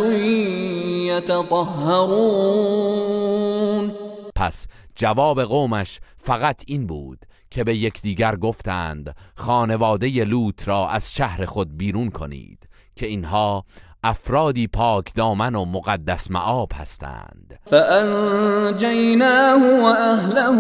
يتطهرون 1.10 3.94
پس 4.36 4.68
جواب 4.98 5.40
قومش 5.40 6.00
فقط 6.18 6.62
این 6.68 6.88
بود 6.88 7.26
که 7.52 7.64
به 7.64 7.76
یکدیگر 7.76 8.36
گفتند 8.36 9.16
خانواده 9.36 10.24
لوط 10.26 10.68
را 10.68 10.88
از 10.90 11.12
شهر 11.14 11.46
خود 11.46 11.78
بیرون 11.78 12.10
کنید 12.10 12.70
که 12.96 13.06
اینها 13.08 13.66
افرادی 14.06 14.68
پاک 14.68 15.14
دامن 15.16 15.56
و 15.56 15.66
مقدس 15.66 16.32
معاب 16.32 16.70
هستند 16.76 17.60
فانجیناه 17.66 19.62
و 19.82 19.84
اهله 19.86 20.60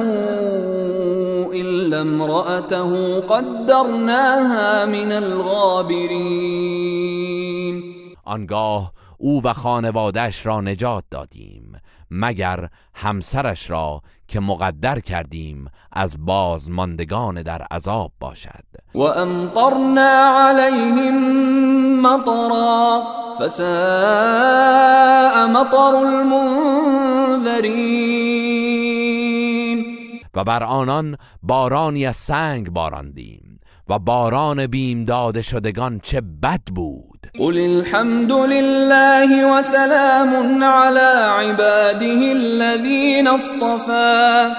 الا 1.53 1.99
امرأته 2.01 3.19
قدرناها 3.21 4.85
من 4.85 5.11
الغابرین 5.11 7.83
آنگاه 8.25 8.93
او 9.17 9.41
و 9.45 9.53
خانوادهش 9.53 10.45
را 10.45 10.61
نجات 10.61 11.03
دادیم 11.11 11.79
مگر 12.11 12.69
همسرش 12.93 13.69
را 13.69 14.01
که 14.33 14.39
مقدر 14.39 14.99
کردیم 14.99 15.69
از 15.91 16.15
بازماندگان 16.25 17.41
در 17.41 17.61
عذاب 17.71 18.11
باشد 18.19 18.63
و 18.95 19.01
امطرنا 19.01 20.37
علیهم 20.49 22.01
مطرا 22.01 23.03
فساء 23.39 25.47
مطر 25.47 25.95
المنذرین 27.45 29.97
و 30.33 30.43
بر 30.43 30.63
آنان 30.63 31.17
بارانی 31.43 32.05
از 32.05 32.15
سنگ 32.15 32.69
باراندیم 32.69 33.52
و 33.89 33.99
باران 33.99 34.67
بیم 34.67 35.05
داده 35.05 35.41
شدگان 35.41 35.99
چه 36.03 36.21
بد 36.21 36.61
بود 36.75 37.27
قل 37.37 37.57
الحمد 37.59 38.31
لله 38.31 39.53
و 39.53 39.61
سلام 39.61 40.63
على 40.63 41.49
عباده 41.49 42.05
الذين 42.35 43.27
اصطفى 43.27 44.53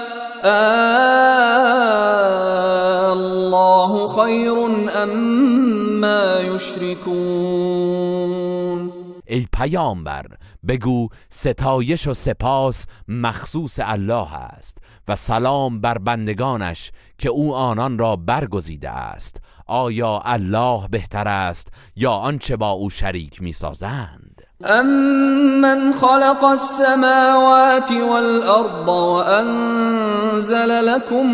الله 3.13 4.07
خیر 4.07 4.51
اما 4.95 6.41
یشركون 6.55 8.91
ای 9.27 9.45
پیامبر 9.55 10.25
بگو 10.67 11.07
ستایش 11.29 12.07
و 12.07 12.13
سپاس 12.13 12.85
مخصوص 13.07 13.79
الله 13.83 14.33
است 14.33 14.77
و 15.07 15.15
سلام 15.15 15.81
بر 15.81 15.97
بندگانش 15.97 16.91
که 17.17 17.29
او 17.29 17.53
آنان 17.55 17.97
را 17.97 18.15
برگزیده 18.15 18.89
است 18.89 19.37
آیا 19.67 20.21
الله 20.25 20.87
بهتر 20.87 21.27
است 21.27 21.67
یا 21.95 22.11
آنچه 22.11 22.55
با 22.57 22.69
او 22.71 22.89
شریک 22.89 23.41
میسازند 23.41 24.41
امن 24.63 25.93
خلق 25.93 26.43
السماوات 26.43 27.91
والارض 27.91 28.87
وانزل 28.87 30.71
لكم 30.71 31.25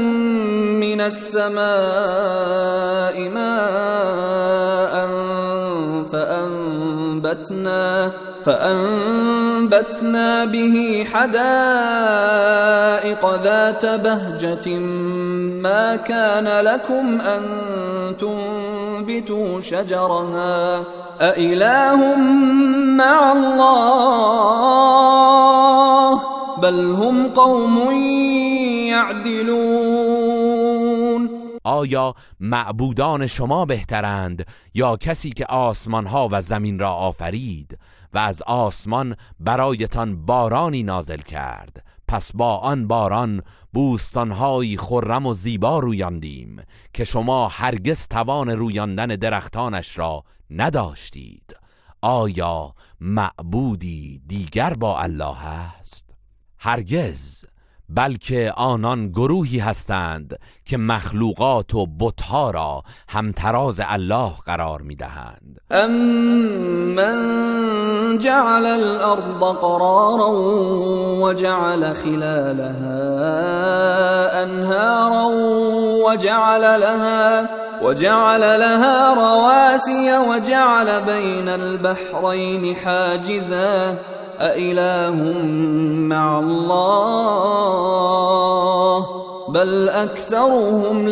من 0.81 1.01
السماء 1.01 3.29
ماء 3.29 5.07
فانبتنا 6.11 8.11
فأنبتنا 8.45 10.45
به 10.45 11.05
حدائق 11.13 13.41
ذات 13.43 13.85
بهجة 13.85 14.79
ما 15.65 15.95
كان 15.95 16.47
لكم 16.47 17.21
أن 17.21 17.41
تنبتوا 18.19 19.61
شجرها 19.61 20.79
أإله 21.21 22.15
مع 22.97 23.31
الله 23.31 26.21
بل 26.61 26.77
هم 26.91 27.27
قوم 27.27 27.91
يعدلون 28.89 31.29
آیا 31.65 32.13
معبودان 32.39 33.27
شما 33.27 33.65
بهترند 33.65 34.45
یا 34.73 34.95
کسی 34.97 35.29
که 35.29 35.45
آسمانها 35.45 36.27
و 36.31 36.41
زمین 36.41 36.79
را 36.79 36.93
آفرید 36.93 37.77
و 38.13 38.17
از 38.17 38.41
آسمان 38.41 39.15
برایتان 39.39 40.25
بارانی 40.25 40.83
نازل 40.83 41.17
کرد 41.21 41.85
پس 42.07 42.31
با 42.33 42.57
آن 42.57 42.87
باران 42.87 43.43
بوستانهایی 43.73 44.77
خرم 44.77 45.25
و 45.25 45.33
زیبا 45.33 45.79
رویاندیم 45.79 46.61
که 46.93 47.03
شما 47.03 47.47
هرگز 47.47 48.07
توان 48.07 48.49
رویاندن 48.49 49.05
درختانش 49.07 49.97
را 49.97 50.23
نداشتید 50.49 51.55
آیا 52.01 52.73
معبودی 52.99 54.21
دیگر 54.27 54.73
با 54.73 54.99
الله 54.99 55.35
هست؟ 55.35 56.05
هرگز 56.57 57.43
بلکه 57.95 58.53
آنان 58.57 59.07
گروهی 59.09 59.59
هستند 59.59 60.39
که 60.65 60.77
مخلوقات 60.77 61.75
و 61.75 61.87
بتها 61.99 62.51
را 62.51 62.81
همتراز 63.09 63.81
الله 63.87 64.31
قرار 64.45 64.81
میدهند 64.81 65.01
دهند. 65.69 65.73
من 66.97 68.17
جعل 68.19 68.65
الارض 68.65 69.39
قرارا 69.39 70.31
وجعل 71.21 71.93
خلالها 71.93 73.01
انهارا 74.43 75.27
وجعل 76.09 76.79
لها 76.79 77.43
جعل 77.93 78.59
لها 78.59 79.15
و 79.15 80.33
وجعل 80.33 80.99
بین 80.99 81.49
البحرین 81.49 82.75
حاجزا 82.85 83.95
أإله 84.41 85.41
مع 86.09 86.39
الله 86.39 88.97
بل 89.51 89.69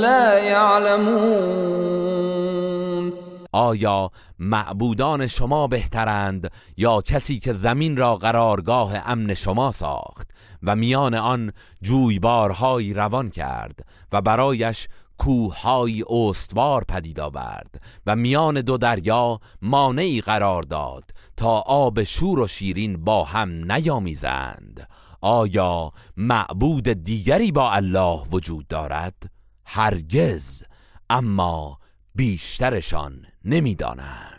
لا 0.02 0.39
يعلمون 0.39 3.13
آیا 3.54 4.10
معبودان 4.39 5.28
شما 5.28 5.68
بهترند 5.68 6.52
یا 6.78 7.02
کسی 7.02 7.39
که 7.39 7.54
زمین 7.54 7.98
را 7.98 8.15
قرارگاه 8.18 8.92
امن 9.06 9.34
شما 9.34 9.72
ساخت 9.72 10.28
و 10.63 10.76
میان 10.76 11.13
آن 11.15 11.52
جویبارهایی 11.82 12.94
روان 12.94 13.30
کرد 13.30 13.80
و 14.12 14.22
برایش 14.22 14.88
کوههای 15.19 16.03
استوار 16.10 16.84
پدید 16.88 17.19
آورد 17.19 17.82
و 18.05 18.15
میان 18.15 18.62
دو 18.62 18.77
دریا 18.77 19.39
مانعی 19.62 20.21
قرار 20.21 20.63
داد 20.63 21.03
تا 21.38 21.49
آب 21.60 22.03
شور 22.03 22.39
و 22.39 22.47
شیرین 22.47 23.03
با 23.03 23.23
هم 23.23 23.71
نیامیزند 23.71 24.88
آیا 25.21 25.91
معبود 26.17 26.88
دیگری 27.03 27.51
با 27.51 27.71
الله 27.71 28.23
وجود 28.32 28.67
دارد؟ 28.67 29.32
هرگز 29.65 30.63
اما 31.10 31.79
بیشترشان 32.15 33.25
نمیدانند 33.45 34.38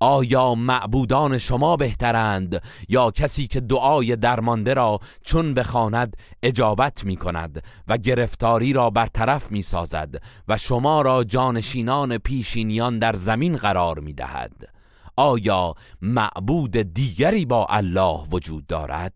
آیا 0.00 0.54
معبودان 0.54 1.38
شما 1.38 1.76
بهترند 1.76 2.62
یا 2.88 3.10
کسی 3.10 3.46
که 3.46 3.60
دعای 3.60 4.16
درمانده 4.16 4.74
را 4.74 4.98
چون 5.24 5.54
بخواند 5.54 6.16
اجابت 6.42 7.04
می 7.04 7.16
کند 7.16 7.62
و 7.88 7.96
گرفتاری 7.96 8.72
را 8.72 8.90
برطرف 8.90 9.50
می 9.50 9.62
سازد 9.62 10.14
و 10.48 10.58
شما 10.58 11.02
را 11.02 11.24
جانشینان 11.24 12.18
پیشینیان 12.18 12.98
در 12.98 13.16
زمین 13.16 13.56
قرار 13.56 13.98
می 13.98 14.12
دهد 14.12 14.68
آیا 15.16 15.74
معبود 16.02 16.76
دیگری 16.94 17.44
با 17.44 17.66
الله 17.70 18.20
وجود 18.30 18.66
دارد؟ 18.66 19.12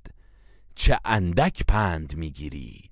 چه 0.74 0.98
اندک 1.04 1.62
پند 1.68 2.14
می 2.16 2.30
گیرید؟ 2.30 2.91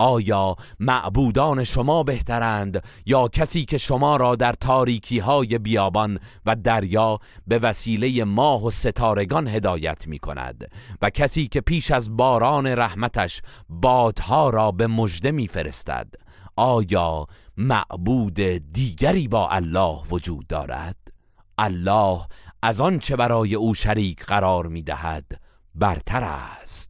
آیا 0.00 0.56
معبودان 0.80 1.64
شما 1.64 2.02
بهترند 2.02 2.82
یا 3.06 3.28
کسی 3.28 3.64
که 3.64 3.78
شما 3.78 4.16
را 4.16 4.36
در 4.36 4.52
تاریکی 4.52 5.18
های 5.18 5.58
بیابان 5.58 6.18
و 6.46 6.56
دریا 6.56 7.18
به 7.46 7.58
وسیله 7.58 8.24
ماه 8.24 8.64
و 8.64 8.70
ستارگان 8.70 9.48
هدایت 9.48 10.06
می 10.06 10.18
کند 10.18 10.70
و 11.02 11.10
کسی 11.10 11.48
که 11.48 11.60
پیش 11.60 11.90
از 11.90 12.16
باران 12.16 12.66
رحمتش 12.66 13.40
بادها 13.68 14.50
را 14.50 14.72
به 14.72 14.86
مژده 14.86 15.30
می 15.32 15.48
فرستد 15.48 16.08
آیا 16.56 17.26
معبود 17.56 18.40
دیگری 18.72 19.28
با 19.28 19.48
الله 19.50 19.98
وجود 20.10 20.46
دارد؟ 20.46 20.96
الله 21.58 22.20
از 22.62 22.80
آنچه 22.80 23.16
برای 23.16 23.54
او 23.54 23.74
شریک 23.74 24.24
قرار 24.24 24.66
می 24.66 24.82
دهد 24.82 25.40
برتر 25.74 26.22
است 26.62 26.89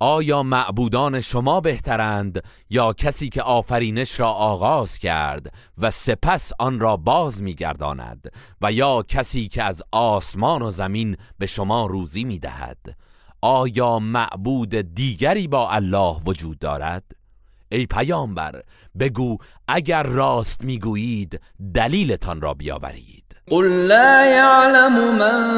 آیا 0.00 0.42
معبودان 0.42 1.20
شما 1.20 1.60
بهترند 1.60 2.44
یا 2.70 2.92
کسی 2.92 3.28
که 3.28 3.42
آفرینش 3.42 4.20
را 4.20 4.28
آغاز 4.30 4.98
کرد 4.98 5.54
و 5.78 5.90
سپس 5.90 6.52
آن 6.58 6.80
را 6.80 6.96
باز 6.96 7.42
میگرداند 7.42 8.32
و 8.60 8.72
یا 8.72 9.02
کسی 9.02 9.48
که 9.48 9.62
از 9.62 9.82
آسمان 9.92 10.62
و 10.62 10.70
زمین 10.70 11.16
به 11.38 11.46
شما 11.46 11.86
روزی 11.86 12.24
میدهد 12.24 12.96
آیا 13.42 13.98
معبود 13.98 14.74
دیگری 14.74 15.48
با 15.48 15.70
الله 15.70 16.20
وجود 16.26 16.58
دارد؟ 16.58 17.04
ای 17.72 17.86
پیامبر 17.86 18.62
بگو 18.98 19.36
اگر 19.68 20.02
راست 20.02 20.64
میگویید 20.64 21.40
دلیلتان 21.74 22.40
را 22.40 22.54
بیاورید 22.54 23.33
قل 23.50 23.88
لا 23.88 24.24
يعلم 24.24 24.92
من 25.18 25.54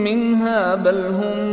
منها 0.04 0.74
بل 0.76 1.04
هم 1.04 1.46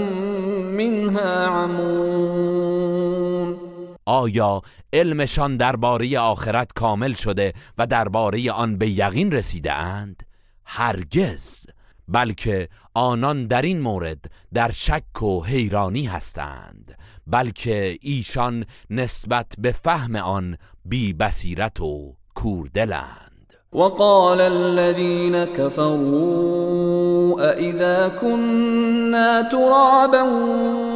منها 0.59 1.45
عمون 1.45 3.57
آیا 4.05 4.61
علمشان 4.93 5.57
درباره 5.57 6.19
آخرت 6.19 6.71
کامل 6.75 7.13
شده 7.13 7.53
و 7.77 7.87
درباره 7.87 8.51
آن 8.51 8.77
به 8.77 8.89
یقین 8.89 9.31
رسیده 9.31 9.73
اند؟ 9.73 10.23
هرگز 10.65 11.65
بلکه 12.07 12.67
آنان 12.93 13.47
در 13.47 13.61
این 13.61 13.79
مورد 13.81 14.25
در 14.53 14.71
شک 14.71 15.21
و 15.23 15.43
حیرانی 15.43 16.05
هستند 16.05 16.95
بلکه 17.31 17.97
ایشان 18.01 18.65
نسبت 18.89 19.45
به 19.57 19.71
فهم 19.71 20.15
آن 20.15 20.57
بی 20.85 21.13
بصیرت 21.13 21.81
و 21.81 22.15
کوردلند 22.35 23.29
وقال 23.73 24.41
الذين 24.41 25.45
كفروا 25.45 27.41
أئذا 27.51 28.07
كنا 28.21 29.41
ترابا 29.51 30.23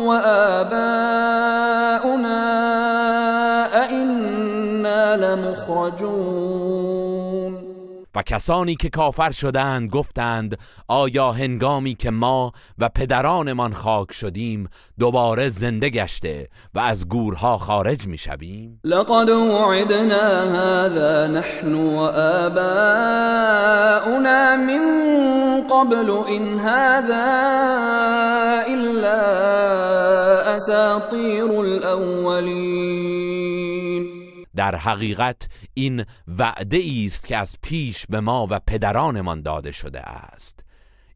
وآباؤنا 0.07 0.93
أئنا 3.86 5.17
لمخرجون 5.17 6.62
و 8.16 8.22
کسانی 8.22 8.76
که 8.76 8.89
کافر 8.89 9.32
شدند 9.32 9.89
گفتند 9.89 10.57
آیا 10.88 11.32
هنگامی 11.32 11.95
که 11.95 12.09
ما 12.11 12.51
و 12.80 12.89
پدرانمان 12.89 13.74
خاک 13.74 14.14
شدیم 14.14 14.70
دوباره 14.99 15.49
زنده 15.49 15.89
گشته 15.89 16.47
و 16.74 16.80
از 16.80 17.07
گورها 17.07 17.57
خارج 17.57 18.07
می 18.07 18.18
شویم 18.18 18.82
لقد 18.84 19.30
وعدنا 19.30 20.41
هذا 20.59 21.28
نحن 21.28 21.74
و 21.74 21.99
آباؤنا 22.43 22.55
من 24.55 25.14
قبل 25.72 26.09
این 26.11 26.59
هذا 26.59 27.30
الا 28.68 29.22
اساطیر 30.55 31.43
در 34.56 34.76
حقیقت 34.76 35.47
این 35.74 36.06
وعده 36.38 36.78
است 37.06 37.28
که 37.28 37.38
از 37.38 37.56
پیش 37.62 38.06
به 38.10 38.20
ما 38.20 38.47
و 38.49 38.60
پدرانمان 38.68 39.41
داده 39.41 39.72
شده 39.72 39.99
است 39.99 40.60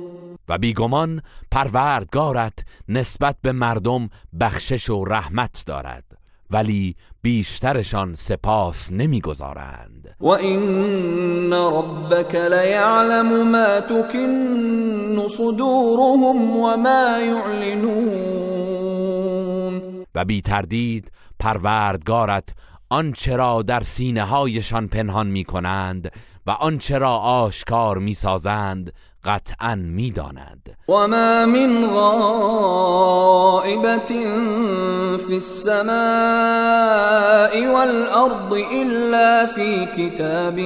و 0.49 0.57
بیگمان 0.57 1.21
پروردگارت 1.51 2.59
نسبت 2.87 3.35
به 3.41 3.51
مردم 3.51 4.09
بخشش 4.39 4.89
و 4.89 5.05
رحمت 5.05 5.63
دارد 5.65 6.18
ولی 6.51 6.95
بیشترشان 7.21 8.13
سپاس 8.15 8.91
نمیگذارند 8.91 10.15
و 10.19 10.27
این 10.27 11.53
ربک 11.53 12.35
لیعلم 12.35 13.49
ما 13.51 13.81
تکن 13.81 15.27
صدورهم 15.27 16.57
و 16.57 16.73
ما 16.77 17.17
یعلنون 17.19 19.81
و 20.15 20.25
بی 20.25 20.41
تردید 20.41 21.11
پروردگارت 21.39 22.49
آنچه 22.89 23.35
را 23.35 23.61
در 23.61 23.81
سینه 23.83 24.23
هایشان 24.23 24.87
پنهان 24.87 25.27
می 25.27 25.43
کنند 25.43 26.11
و 26.45 26.51
آنچه 26.51 26.97
را 26.97 27.17
آشکار 27.17 27.97
می 27.97 28.13
سازند 28.13 28.91
قطعا 29.23 29.75
میداند 29.75 30.77
و 30.89 30.93
ما 30.93 31.43
من 31.45 31.87
غائبت 31.87 34.07
فی 35.27 35.33
السماء 35.33 35.93
والارض 37.73 38.53
الا 38.71 39.47
فی 39.55 39.85
کتاب 39.85 40.59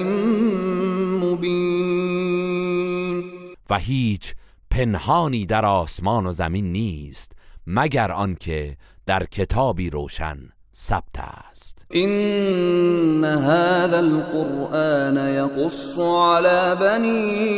مبین 1.23 3.23
و 3.69 3.77
هیچ 3.79 4.33
پنهانی 4.71 5.45
در 5.45 5.65
آسمان 5.65 6.25
و 6.25 6.31
زمین 6.31 6.71
نیست 6.71 7.31
مگر 7.67 8.11
آنکه 8.11 8.77
در 9.05 9.23
کتابی 9.25 9.89
روشن 9.89 10.37
ثبت 10.75 11.19
است 11.51 11.85
این 11.89 13.23
هذا 13.23 13.97
القرآن 13.97 15.29
یقص 15.29 15.97
على 15.99 16.75
بنی 16.75 17.53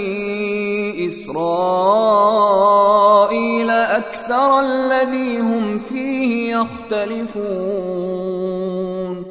اسرائیل 1.08 3.70
اکثر 3.70 4.50
الذی 4.64 5.36
هم 5.36 5.80
فیه 5.80 6.48
یختلفون 6.48 9.26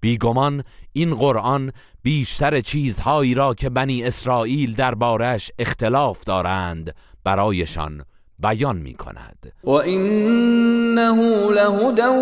بیگمان 0.00 0.64
این 0.92 1.14
قرآن 1.14 1.72
بیشتر 2.02 2.60
چیزهایی 2.60 3.34
را 3.34 3.54
که 3.54 3.70
بنی 3.70 4.04
اسرائیل 4.04 4.74
دربارش 4.74 5.50
اختلاف 5.58 6.20
دارند 6.24 6.94
برایشان 7.24 8.02
بیان 8.42 8.76
می 8.76 8.94
کند 8.94 9.52
و 9.64 9.70
انه 9.70 11.20
لهدا 11.54 12.12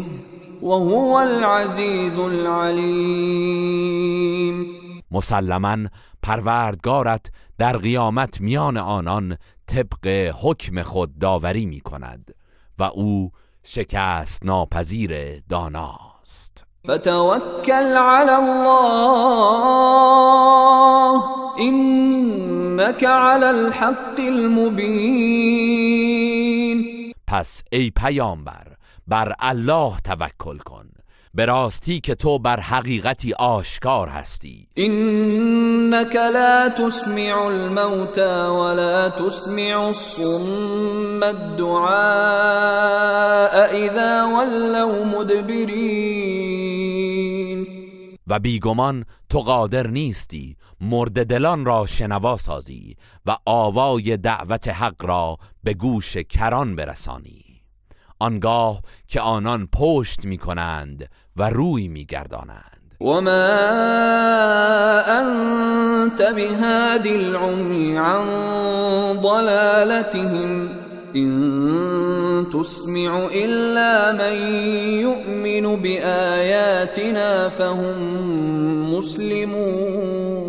و 0.63 0.67
هو 0.67 1.13
العزیز 1.19 2.17
العلیم 2.17 4.65
مسلما 5.11 5.77
پروردگارت 6.27 7.25
در 7.57 7.77
قیامت 7.77 8.41
میان 8.41 8.77
آنان 8.77 9.37
طبق 9.67 10.07
حکم 10.41 10.81
خود 10.83 11.19
داوری 11.19 11.65
می 11.65 11.79
کند 11.79 12.33
و 12.79 12.83
او 12.83 13.31
شکست 13.63 14.45
ناپذیر 14.45 15.39
داناست 15.39 16.65
فتوکل 16.87 17.97
علی 17.97 18.31
الله 18.31 21.21
علی 23.07 23.45
الحق 23.45 24.19
المبین 24.19 26.85
پس 27.27 27.61
ای 27.71 27.89
پیامبر 27.89 28.67
بر 29.07 29.33
الله 29.39 29.93
توکل 30.03 30.57
کن 30.57 30.89
به 31.33 31.45
راستی 31.45 31.99
که 31.99 32.15
تو 32.15 32.39
بر 32.39 32.59
حقیقتی 32.59 33.33
آشکار 33.33 34.07
هستی 34.07 34.67
اینك 34.75 36.15
لا 36.15 36.69
تسمع 36.69 37.35
الموت 37.37 38.17
ولا 38.47 39.09
تسمع 39.09 39.79
الصم 39.79 41.19
الدعاء 41.23 41.97
اذا 43.71 44.27
ولوا 44.27 45.03
مدبرین 45.19 47.67
و 48.27 48.39
بیگمان 48.39 49.05
تو 49.29 49.39
قادر 49.39 49.87
نیستی 49.87 50.55
مرد 50.81 51.25
دلان 51.25 51.65
را 51.65 51.85
شنوا 51.85 52.37
سازی 52.37 52.95
و 53.25 53.35
آوای 53.45 54.17
دعوت 54.17 54.67
حق 54.67 55.05
را 55.05 55.37
به 55.63 55.73
گوش 55.73 56.17
کران 56.17 56.75
برسانی 56.75 57.43
آنگاه 58.19 58.81
که 59.07 59.21
آنان 59.21 59.67
پشت 59.79 60.25
می 60.25 60.37
کنند 60.37 61.09
و 61.37 61.49
روی 61.49 61.87
می 61.87 62.05
گردانند 62.05 62.95
و 63.01 63.05
ما 63.05 63.59
انت 65.07 66.21
بهاد 66.35 67.07
العمی 67.07 67.97
عن 67.97 68.23
ضلالتهم 69.21 70.69
این 71.13 71.33
تسمع 72.53 73.15
الا 73.33 74.15
من 74.19 74.33
یؤمن 74.81 75.81
بآیاتنا 75.83 77.49
فهم 77.49 78.05
مسلمون 78.95 80.46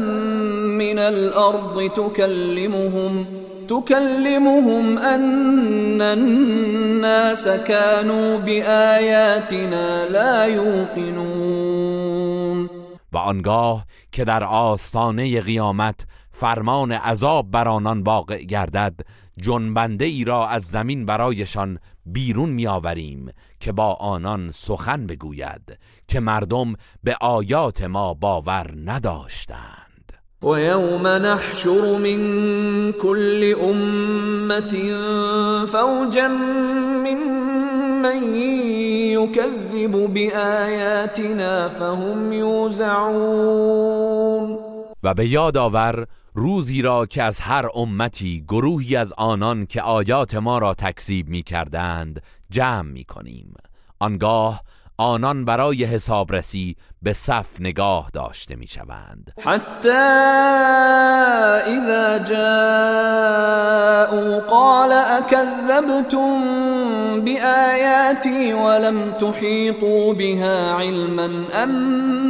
من 0.70 0.98
الارض 0.98 1.90
تكلمهم 1.96 3.26
تكلمهم 3.66 4.98
ان 4.98 6.00
الناس 6.02 7.44
كانوا 7.48 8.36
بآیاتنا 8.38 10.04
لا 10.04 10.46
يوقنون 10.48 12.70
و 13.12 13.16
آنگاه 13.18 13.86
که 14.12 14.24
در 14.24 14.44
آستانه 14.44 15.40
قیامت 15.40 16.06
فرمان 16.32 16.92
عذاب 16.92 17.50
بر 17.50 17.68
آنان 17.68 18.02
واقع 18.02 18.42
گردد 18.44 18.94
جنبنده 19.42 20.04
ای 20.04 20.24
را 20.24 20.48
از 20.48 20.64
زمین 20.64 21.06
برایشان 21.06 21.78
بیرون 22.06 22.50
میآوریم 22.50 23.32
که 23.60 23.72
با 23.72 23.94
آنان 23.94 24.50
سخن 24.50 25.06
بگوید 25.06 25.78
که 26.08 26.20
مردم 26.20 26.74
به 27.04 27.16
آیات 27.20 27.82
ما 27.82 28.14
باور 28.14 28.74
نداشتند 28.84 29.85
یوم 30.42 31.06
نحشر 31.06 31.98
من 31.98 32.92
كل 32.92 33.54
امت 33.60 34.70
فوجا 35.66 36.28
ممن 36.28 38.34
يكذب 39.12 40.06
بآیاتنا 40.06 41.68
فهم 41.68 42.32
یوزعون. 42.32 44.58
و 45.02 45.14
به 45.14 45.26
یاد 45.26 45.56
آور 45.56 46.06
روزی 46.34 46.82
را 46.82 47.06
که 47.06 47.22
از 47.22 47.40
هر 47.40 47.68
امتی 47.74 48.44
گروهی 48.48 48.96
از 48.96 49.12
آنان 49.18 49.66
که 49.66 49.82
آیات 49.82 50.34
ما 50.34 50.58
را 50.58 50.74
تکذیب 50.74 51.28
می 51.28 51.42
کردند 51.42 52.22
جمع 52.50 52.92
می 52.92 53.04
کنیم 53.04 53.54
آنگاه 54.00 54.62
آنان 54.98 55.44
برای 55.44 55.84
حسابرسی 55.84 56.76
به 57.02 57.12
صف 57.12 57.46
نگاه 57.60 58.10
داشته 58.14 58.56
می 58.56 58.66
شوند 58.66 59.32
حتی 59.42 59.88
اذا 61.58 62.18
جاءوا 62.18 64.40
قال 64.40 64.92
اکذبتم 64.92 66.40
بآیاتی 67.20 68.52
ولم 68.52 69.10
تحیطوا 69.12 70.12
بها 70.14 70.80
علما 70.80 71.28
ام 71.54 71.70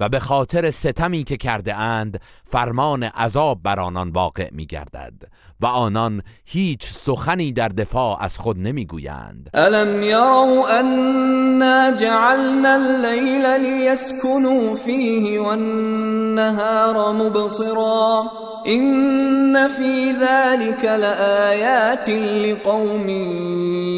و 0.00 0.08
به 0.08 0.18
خاطر 0.20 0.70
ستمی 0.70 1.24
که 1.24 1.36
کرده 1.36 1.74
اند 1.76 2.20
فرمان 2.44 3.02
عذاب 3.02 3.60
بر 3.62 3.80
آنان 3.80 4.08
واقع 4.10 4.48
می 4.52 4.66
گردد 4.66 5.12
و 5.60 5.66
آنان 5.66 6.22
هیچ 6.44 6.86
سخنی 6.92 7.52
در 7.52 7.68
دفاع 7.68 8.16
از 8.22 8.38
خود 8.38 8.58
نمیگویند 8.58 9.50
الم 9.54 10.02
یروا 10.02 10.68
انا 10.68 11.92
جعلنا 11.96 12.68
اللیل 12.72 13.46
لیسکنوا 13.46 14.74
فیه 14.76 15.40
و 15.40 15.44
النهار 15.44 17.12
مبصرا 17.14 18.24
این 18.64 19.68
فی 19.68 20.12
ذلك 20.16 20.84
لآیات 20.84 22.08
لقوم 22.08 23.08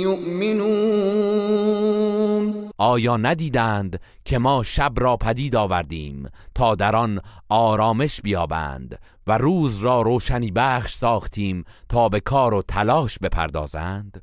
یؤمنون 0.00 2.15
آیا 2.78 3.16
ندیدند 3.16 4.00
که 4.24 4.38
ما 4.38 4.62
شب 4.62 4.92
را 4.96 5.16
پدید 5.16 5.56
آوردیم 5.56 6.28
تا 6.54 6.74
در 6.74 6.96
آن 6.96 7.20
آرامش 7.48 8.20
بیابند 8.20 8.98
و 9.26 9.38
روز 9.38 9.78
را 9.78 10.02
روشنی 10.02 10.50
بخش 10.50 10.94
ساختیم 10.94 11.64
تا 11.88 12.08
به 12.08 12.20
کار 12.20 12.54
و 12.54 12.62
تلاش 12.62 13.18
بپردازند 13.18 14.22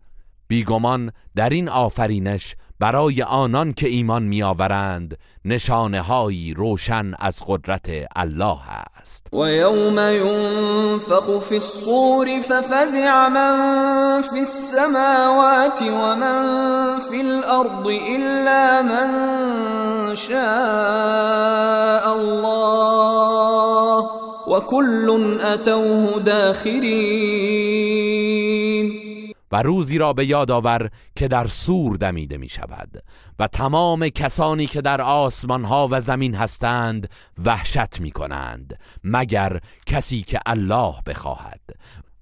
بیگمان 0.53 1.11
در 1.35 1.49
این 1.49 1.69
آفرینش 1.69 2.55
برای 2.79 3.21
آنان 3.21 3.71
که 3.73 3.87
ایمان 3.87 4.23
میآورند 4.23 5.17
نشانه 5.45 6.01
هایی 6.01 6.53
روشن 6.53 7.13
از 7.19 7.39
قدرت 7.47 7.87
الله 8.15 8.57
است 8.97 9.27
و 9.33 9.37
یوم 9.37 9.97
ینفخ 9.97 11.41
فی 11.41 11.55
الصور 11.55 12.27
ففزع 12.41 13.27
من 13.27 14.21
فی 14.33 14.39
السماوات 14.39 15.81
و 15.81 16.15
من 16.15 16.99
فی 17.11 17.21
الارض 17.21 17.87
الا 18.13 18.81
من 18.81 19.09
شاء 20.15 22.11
الله 22.13 24.07
و 24.53 24.59
کل 24.59 25.09
اتوه 25.45 26.19
داخرین 26.25 28.32
و 29.53 29.57
روزی 29.63 29.97
را 29.97 30.13
به 30.13 30.25
یاد 30.25 30.51
آور 30.51 30.89
که 31.15 31.27
در 31.27 31.47
سور 31.47 31.95
دمیده 31.95 32.37
می 32.37 32.49
شود 32.49 32.89
و 33.39 33.47
تمام 33.47 34.09
کسانی 34.09 34.65
که 34.65 34.81
در 34.81 35.01
آسمان 35.01 35.63
ها 35.63 35.87
و 35.91 36.01
زمین 36.01 36.35
هستند 36.35 37.09
وحشت 37.45 37.99
می 37.99 38.11
کنند 38.11 38.79
مگر 39.03 39.59
کسی 39.85 40.21
که 40.21 40.39
الله 40.45 40.93
بخواهد 41.05 41.61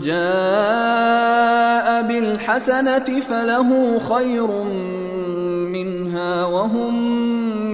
جاء 0.00 2.02
بالحسنة 2.02 3.20
فله 3.20 3.98
خیر 3.98 4.42
منها 5.72 6.50
وهم 6.50 6.94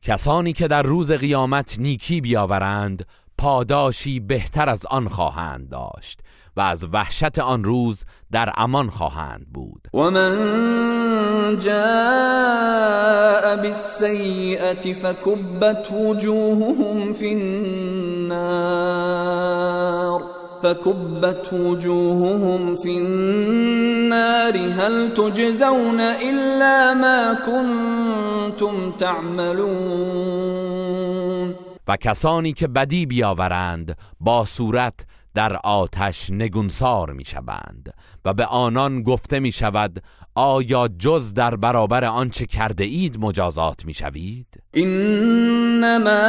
کسانی 0.02 0.52
که 0.52 0.68
در 0.68 0.82
روز 0.82 1.12
قیامت 1.12 1.76
نیکی 1.78 2.20
بیاورند 2.20 3.04
پاداشی 3.38 4.20
بهتر 4.20 4.68
از 4.68 4.86
آن 4.86 5.08
خواهند 5.08 5.68
داشت 5.68 6.20
و 6.56 6.60
از 6.60 6.86
وحشت 6.92 7.38
آن 7.38 7.64
روز 7.64 8.04
در 8.32 8.52
امان 8.56 8.90
خواهند 8.90 9.46
بود 9.54 9.88
و 9.94 9.98
من 10.10 11.58
جاء 11.58 13.56
بالسیئت 13.56 14.92
فکبت 14.92 15.92
وجوههم 15.92 17.12
فی 17.12 17.34
النار 17.34 20.22
فكبت 20.62 21.52
وجوههم 21.52 22.76
في 22.82 22.98
النار 23.00 24.56
هل 24.56 25.08
تجزون 25.08 26.00
الا 26.00 26.94
ما 26.94 27.34
كنتم 27.46 28.90
تعملون 28.98 31.54
و 31.88 31.96
کسانی 31.96 32.52
که 32.52 32.68
بدی 32.68 33.06
بیاورند 33.06 33.96
با 34.20 34.44
صورت 34.44 34.94
در 35.36 35.56
آتش 35.64 36.30
نگونسار 36.30 37.12
می 37.12 37.24
شوند 37.24 37.94
و 38.24 38.34
به 38.34 38.44
آنان 38.46 39.02
گفته 39.02 39.40
می 39.40 39.52
شود 39.52 40.02
آیا 40.34 40.88
جز 40.98 41.34
در 41.34 41.56
برابر 41.56 42.04
آنچه 42.04 42.46
کرده 42.46 42.84
اید 42.84 43.18
مجازات 43.20 43.84
می 43.84 43.94
شوید؟ 43.94 44.46
اینما 44.74 46.26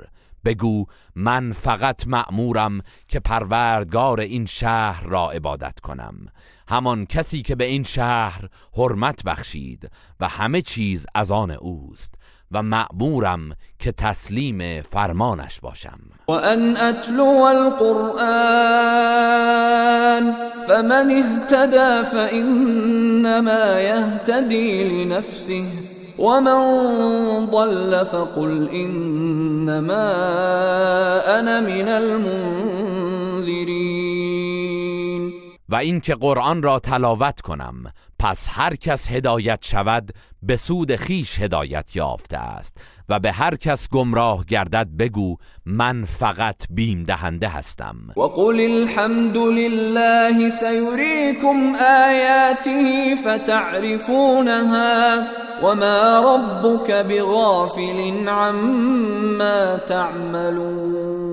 بگو 0.45 0.85
من 1.15 1.51
فقط 1.51 2.07
مأمورم 2.07 2.81
که 3.07 3.19
پروردگار 3.19 4.19
این 4.19 4.45
شهر 4.45 5.03
را 5.03 5.31
عبادت 5.31 5.79
کنم 5.79 6.15
همان 6.67 7.05
کسی 7.05 7.41
که 7.41 7.55
به 7.55 7.65
این 7.65 7.83
شهر 7.83 8.47
حرمت 8.77 9.23
بخشید 9.23 9.91
و 10.19 10.27
همه 10.27 10.61
چیز 10.61 11.05
از 11.15 11.31
آن 11.31 11.51
اوست 11.51 12.13
و 12.51 12.63
مأمورم 12.63 13.55
که 13.79 13.91
تسلیم 13.91 14.81
فرمانش 14.81 15.59
باشم 15.59 15.99
و 16.27 16.31
ان 16.31 16.77
اتلو 16.77 17.41
القرآن 17.45 20.33
فمن 20.67 21.11
اهتدى 21.11 22.09
فإنما 22.11 23.79
يهتدي 23.79 24.83
لنفسه 25.03 25.65
من 26.19 26.45
ضل 27.51 28.05
فقل 28.05 28.69
انما 28.73 30.07
انا 31.39 31.59
من 31.61 31.87
المنذرین 33.43 35.33
و 35.69 35.75
اینکه 35.75 36.15
قرآن 36.15 36.63
را 36.63 36.79
تلاوت 36.79 37.41
کنم 37.41 37.75
پس 38.19 38.47
هر 38.49 38.75
کس 38.75 39.11
هدایت 39.11 39.59
شود 39.65 40.11
به 40.43 40.57
سود 40.57 40.95
خیش 40.95 41.39
هدایت 41.39 41.95
یافته 41.95 42.37
است 42.37 42.77
و 43.09 43.19
به 43.19 43.31
هر 43.31 43.55
کس 43.55 43.89
گمراه 43.89 44.45
گردد 44.45 44.87
بگو 44.99 45.35
من 45.65 46.05
فقط 46.05 46.55
بیم 46.69 47.03
دهنده 47.03 47.47
هستم 47.47 47.95
و 48.17 48.19
قل 48.21 48.59
الحمد 48.71 49.37
لله 49.37 50.49
سیریکم 50.49 51.75
آیاته 52.07 53.15
فتعرفونها 53.15 55.23
وما 55.63 56.19
ربك 56.23 56.91
بغافل 56.91 58.27
عما 58.27 59.77
تعملون 59.77 61.25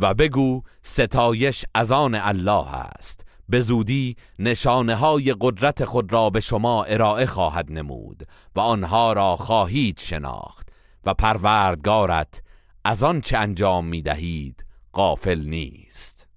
و 0.00 0.14
بگو 0.14 0.62
ستایش 0.82 1.64
از 1.74 1.92
آن 1.92 2.14
الله 2.14 2.74
است 2.74 3.25
به 3.48 3.60
زودی 3.60 4.16
نشانه 4.38 4.94
های 4.94 5.34
قدرت 5.40 5.84
خود 5.84 6.12
را 6.12 6.30
به 6.30 6.40
شما 6.40 6.84
ارائه 6.84 7.26
خواهد 7.26 7.72
نمود 7.72 8.22
و 8.56 8.60
آنها 8.60 9.12
را 9.12 9.36
خواهید 9.36 10.00
شناخت 10.00 10.68
و 11.04 11.14
پروردگارت 11.14 12.42
از 12.84 13.02
آن 13.02 13.20
چه 13.20 13.38
انجام 13.38 13.86
می 13.86 14.02
دهید 14.02 14.64
قافل 14.92 15.40
نیست 15.48 16.28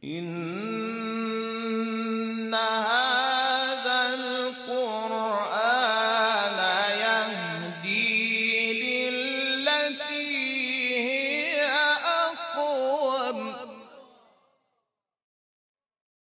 این 0.00 2.52